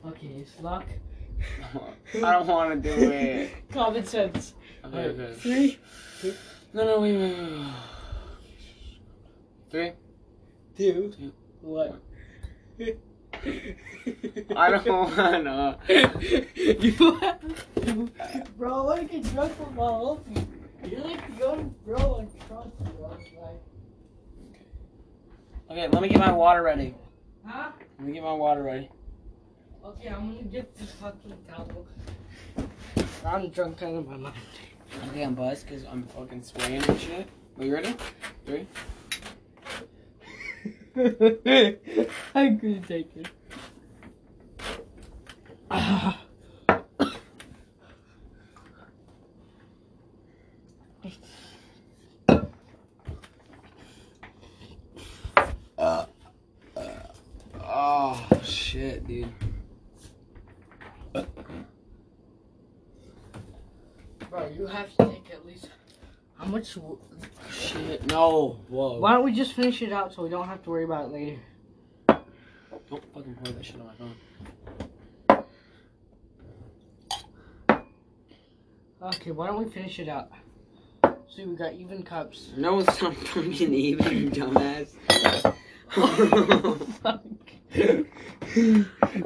Okay, 0.08 0.28
it's 0.28 0.60
locked. 0.62 0.92
I 2.16 2.20
don't 2.20 2.48
want 2.48 2.84
to 2.84 2.96
do 2.96 3.12
it. 3.12 3.52
Common 3.72 4.06
sense. 4.06 4.54
Okay, 4.86 4.96
Alright, 4.98 5.20
okay. 5.20 5.34
Three, 5.40 5.80
No, 6.74 6.86
no, 6.86 7.00
wait, 7.02 7.18
wait, 7.18 7.36
wait. 7.42 7.68
Three. 9.72 9.92
two, 10.78 11.12
Two. 11.18 11.32
one. 11.62 12.00
I 14.56 14.70
don't 14.72 15.18
wanna. 15.18 15.80
you 16.56 17.16
have 17.20 17.40
to. 17.86 18.12
Bro, 18.58 18.74
I 18.74 18.82
want 18.86 19.00
to 19.02 19.06
get 19.08 19.24
drunk 19.34 19.60
with 19.60 19.72
my 19.72 19.84
homie. 19.84 20.46
You 20.84 20.98
like 21.00 21.26
to 21.26 21.32
go 21.34 21.56
to 21.56 21.64
bro 21.86 22.16
and 22.18 22.30
trust 22.48 22.70
you. 22.82 23.06
I 23.06 23.10
like, 23.46 23.62
Okay, 25.70 25.88
let 25.88 26.02
me 26.02 26.10
get 26.10 26.20
my 26.20 26.32
water 26.32 26.62
ready. 26.64 26.96
huh? 27.46 27.72
Let 28.00 28.08
me 28.08 28.14
get 28.14 28.24
my 28.24 28.34
water 28.34 28.64
ready. 28.64 28.90
Okay, 29.86 30.10
I'm 30.10 30.34
gonna 30.34 30.44
get 30.44 30.76
this 30.76 30.92
fucking 30.92 31.34
towel. 31.48 31.88
I'm 33.26 33.50
drunk 33.50 33.82
out 33.82 33.96
of 33.96 34.08
my 34.08 34.18
mind. 34.18 34.36
Okay, 35.10 35.24
I'm 35.24 35.34
buzzed 35.36 35.68
because 35.68 35.86
I'm 35.86 36.04
fucking 36.08 36.44
swaying 36.44 36.84
and 36.84 37.00
shit. 37.00 37.28
Are 37.58 37.64
you 37.66 37.74
ready? 37.74 37.96
Three. 38.46 38.68
I 40.96 41.78
couldn't 42.36 42.84
take 42.84 43.16
it. 43.16 43.28
Ah. 45.70 46.22
Oh 57.74 58.28
shit, 58.44 59.08
dude. 59.08 59.32
Bro, 64.30 64.50
you 64.58 64.68
have 64.68 64.90
to 64.98 65.06
take 65.06 65.32
at 65.32 65.46
least. 65.46 65.70
How 66.38 66.46
much? 66.46 66.78
W- 67.52 67.90
Shit. 67.90 68.06
No. 68.08 68.60
Whoa. 68.70 69.00
Why 69.00 69.14
don't 69.14 69.24
we 69.24 69.32
just 69.32 69.54
finish 69.54 69.82
it 69.82 69.92
out 69.92 70.14
so 70.14 70.24
we 70.24 70.30
don't 70.30 70.48
have 70.48 70.62
to 70.64 70.70
worry 70.70 70.84
about 70.84 71.06
it 71.06 71.12
later? 71.12 71.40
Don't 72.08 73.04
fucking 73.14 73.36
pour 73.44 73.54
that 73.54 73.66
shit 73.66 73.78
on 73.80 73.88
my 73.88 73.94
phone. 73.94 74.16
Okay, 79.04 79.32
why 79.32 79.48
don't 79.48 79.64
we 79.66 79.70
finish 79.72 79.98
it 80.00 80.08
out? 80.10 80.30
See, 81.34 81.46
we 81.46 81.56
got 81.56 81.74
even 81.74 82.04
cups. 82.04 82.52
No, 82.58 82.80
it's 82.80 83.02
not 83.02 83.16
fucking 83.16 83.74
even, 83.74 84.18
you 84.18 84.30
dumbass. 84.30 84.90
Fuck. 87.02 87.24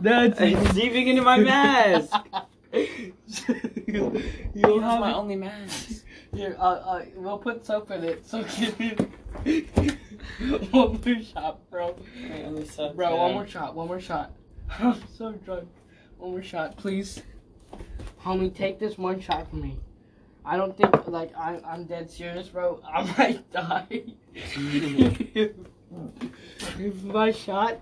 That's 0.01 0.39
it's 0.41 0.71
seeping 0.73 1.07
into 1.07 1.23
my 1.23 1.37
mask. 1.39 2.13
You'll 3.87 4.11
That's 4.11 4.83
have 4.83 4.99
my 4.99 5.13
only 5.13 5.35
mask. 5.35 5.94
Here, 6.35 6.57
uh, 6.59 6.63
uh, 6.63 7.05
we'll 7.15 7.37
put 7.37 7.65
soap 7.65 7.91
in 7.91 8.03
it. 8.03 8.27
So 8.27 8.43
give 8.59 8.77
me 8.77 8.93
one 10.71 10.99
more 11.05 11.21
shot, 11.23 11.69
bro. 11.69 11.95
Bro, 12.93 13.15
one 13.15 13.33
more 13.33 13.47
shot. 13.47 13.73
One 13.73 13.87
more 13.87 14.01
shot. 14.01 14.33
I'm 14.79 15.01
so 15.17 15.31
drunk. 15.31 15.69
One 16.17 16.31
more 16.31 16.43
shot, 16.43 16.75
please. 16.75 17.21
Homie, 18.21 18.53
take 18.53 18.79
this 18.79 18.97
one 18.97 19.21
shot 19.21 19.49
from 19.49 19.61
me. 19.61 19.79
I 20.43 20.57
don't 20.57 20.75
think 20.75 21.07
like 21.07 21.31
I, 21.37 21.61
I'm 21.65 21.85
dead 21.85 22.11
serious, 22.11 22.49
bro. 22.49 22.81
I 22.85 23.03
might 23.17 23.51
die. 23.53 24.03
Give 26.77 27.03
my 27.05 27.31
shot. 27.31 27.79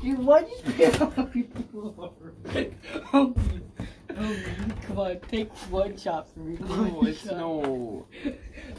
Dude, 0.00 0.18
why 0.18 0.40
you 0.40 0.58
spit 0.58 1.00
on 1.00 1.30
me 1.34 1.42
before? 1.42 2.12
Come 4.86 4.98
on, 4.98 5.20
take 5.30 5.52
one 5.70 5.96
shot 5.96 6.26
for 6.32 6.40
me. 6.40 6.56
No, 6.60 7.02
it's 7.02 7.24
shot. 7.24 7.36
no. 7.36 8.06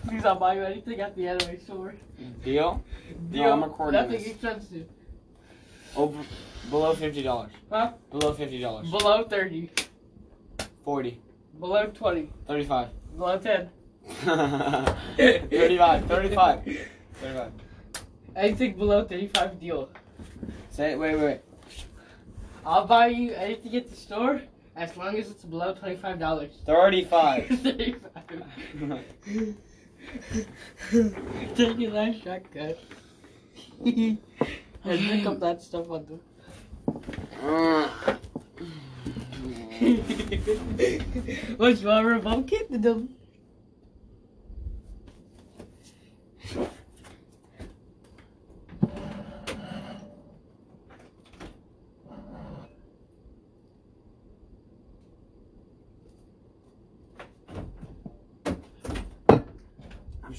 Please, 0.08 0.26
I'll 0.26 0.36
buy 0.40 0.56
you 0.56 0.64
anything 0.64 1.00
at 1.00 1.16
the 1.16 1.28
anime 1.28 1.60
store. 1.62 1.96
Deal? 2.44 2.84
Deal. 3.32 3.44
No, 3.44 3.52
I'm 3.54 3.64
recording 3.64 4.02
Nothing 4.02 4.18
this. 4.20 4.28
expensive. 4.28 4.88
Oh, 5.96 6.04
Over, 6.04 6.24
below 6.70 6.94
fifty 6.96 7.24
dollars. 7.24 7.52
Huh? 7.72 7.94
Below 8.12 8.34
fifty 8.34 8.60
dollars. 8.60 8.90
Below 8.90 9.24
30. 9.24 9.70
Forty. 10.84 11.22
Below 11.60 11.88
20. 11.88 12.30
Thirty-five. 12.48 12.90
Below 13.18 13.38
10. 13.40 13.70
Thirty-five. 15.18 16.06
Thirty-five. 16.06 16.64
Thirty-five. 17.22 17.52
Anything 18.36 18.78
below 18.78 19.04
35 19.04 19.60
deal. 19.60 19.90
Say 20.72 20.92
it. 20.94 21.00
Wait, 21.00 21.16
wait. 21.18 21.42
I'll 22.66 22.86
buy 22.86 23.08
you 23.08 23.34
anything 23.34 23.76
at 23.76 23.90
the 23.90 23.96
store 23.96 24.42
as 24.80 24.96
long 24.96 25.18
as 25.18 25.30
it's 25.30 25.44
below 25.44 25.74
$25. 25.76 26.50
Thirty-five. 26.66 27.48
35. 27.50 29.04
Take 31.56 31.78
your 31.80 31.92
last 31.92 32.24
shotgun. 32.24 32.76
and 33.86 34.18
pick 34.84 35.26
up 35.26 35.40
that 35.42 35.62
stuff 35.62 35.92
on 35.92 36.06
the. 36.08 36.18
Ah. 37.44 38.18
What's 41.58 41.82
my 41.84 42.00
remote 42.02 42.48
kit? 42.48 42.72
The 42.72 43.08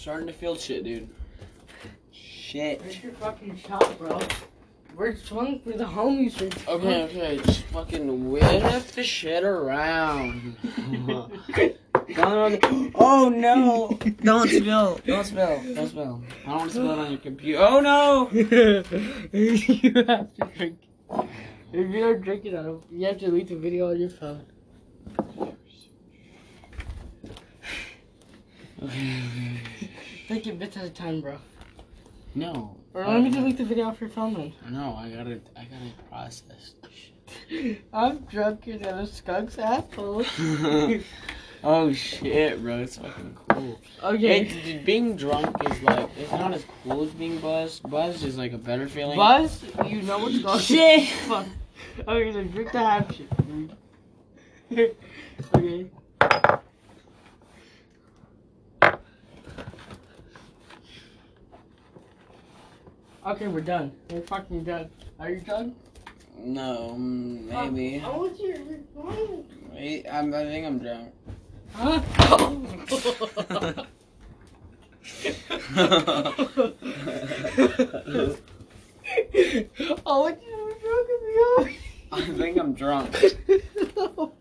starting 0.01 0.27
to 0.27 0.33
feel 0.33 0.57
shit, 0.57 0.83
dude. 0.83 1.09
Shit. 2.11 2.81
Where's 2.81 3.03
your 3.03 3.13
fucking 3.13 3.59
shot, 3.59 3.99
bro? 3.99 4.19
We're 4.97 5.13
drunk 5.13 5.65
for 5.65 5.73
the 5.73 5.85
homies. 5.85 6.41
We're 6.41 6.75
Okay, 6.75 7.03
okay, 7.05 7.37
just 7.45 7.63
fucking 7.65 8.31
whip 8.31 8.83
the 8.95 9.05
shit 9.05 9.45
around. 9.45 10.57
Don't- 11.07 12.59
oh 12.95 13.29
no! 13.29 13.99
Don't 14.23 14.49
spill! 14.49 15.01
Don't 15.07 15.25
spill! 15.25 15.63
Don't 15.75 15.89
spill! 15.89 16.23
I 16.45 16.49
don't 16.49 16.59
want 16.59 16.71
to 16.71 16.77
spill 16.77 16.91
it 16.91 16.99
on 16.99 17.11
your 17.11 17.21
computer. 17.21 17.59
Oh 17.61 17.81
no! 17.81 18.31
you 18.33 20.05
have 20.07 20.35
to 20.35 20.51
drink. 20.57 20.79
If 21.73 21.91
you 21.91 22.01
don't 22.01 22.21
drink 22.23 22.47
it, 22.47 22.55
I 22.55 22.63
don't, 22.63 22.83
you 22.91 23.07
have 23.07 23.19
to 23.19 23.27
delete 23.27 23.49
the 23.49 23.57
video 23.57 23.91
on 23.91 24.01
your 24.01 24.11
phone. 24.11 24.45
Okay, 28.83 29.90
Take 30.31 30.47
it 30.47 30.61
bits 30.61 30.77
at 30.77 30.85
a 30.85 30.91
time, 30.91 31.21
bro. 31.21 31.39
No. 32.37 32.77
Or 32.95 33.05
let 33.05 33.21
me 33.21 33.31
delete 33.31 33.59
the 33.59 33.65
video 33.65 33.87
off 33.87 34.01
your 34.01 34.11
phone 34.11 34.35
then. 34.35 34.53
No, 34.71 34.95
I 34.97 35.09
gotta, 35.09 35.41
I 35.57 35.65
gotta 35.65 35.91
process. 36.09 36.75
I'm 37.93 38.19
drunker 38.31 38.79
than 38.79 38.95
a 38.95 39.07
skunk's 39.09 39.59
asshole. 39.59 40.25
oh 41.65 41.93
shit, 41.93 42.63
bro, 42.63 42.79
it's 42.79 42.99
fucking 42.99 43.37
cool. 43.49 43.81
Okay. 44.05 44.43
It, 44.43 44.85
being 44.85 45.17
drunk 45.17 45.57
is 45.69 45.83
like, 45.83 46.09
it's 46.17 46.31
not 46.31 46.55
as 46.55 46.65
cool 46.85 47.03
as 47.03 47.11
being 47.11 47.41
buzzed. 47.41 47.83
Buzzed 47.91 48.23
is 48.23 48.39
like 48.39 48.53
a 48.53 48.59
better 48.59 48.87
feeling. 48.87 49.17
Buzz, 49.17 49.65
you 49.89 50.03
know 50.03 50.19
what's 50.19 50.39
going 50.39 50.47
on? 50.47 50.61
Shit! 50.61 51.09
Fuck. 51.27 51.47
Okay, 52.07 52.31
then 52.31 52.53
drink 52.53 52.71
the 52.71 52.79
half 52.79 53.13
shit. 53.13 54.97
okay. 55.57 55.91
Okay, 63.27 63.49
we're 63.49 63.61
done. 63.61 63.93
We're 64.11 64.23
fucking 64.23 64.65
done. 64.65 64.89
Are 65.19 65.29
you 65.31 65.41
done? 65.41 65.75
No, 66.39 66.97
mm, 66.99 67.45
maybe. 67.45 68.01
I 68.03 68.09
want 68.09 68.41
you 68.41 68.55
to 68.55 68.79
drunk. 68.95 69.47
Wait, 69.73 70.07
I'm, 70.11 70.33
I 70.33 70.45
think 70.45 70.67
I'm 70.67 70.79
drunk. 70.79 71.13
Huh? 71.75 72.01
oh, 80.07 80.21
what 80.23 80.41
you 80.43 80.57
I 82.13 82.23
think 82.23 82.59
I'm 82.59 82.73
drunk. 82.73 83.13
drunk 83.13 84.33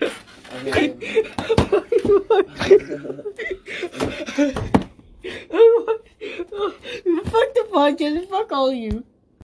Okay. 0.56 0.94
Fuck 7.24 7.54
the 7.54 7.66
podcast. 7.72 8.28
Fuck 8.28 8.52
all 8.52 8.72
you. 8.72 9.04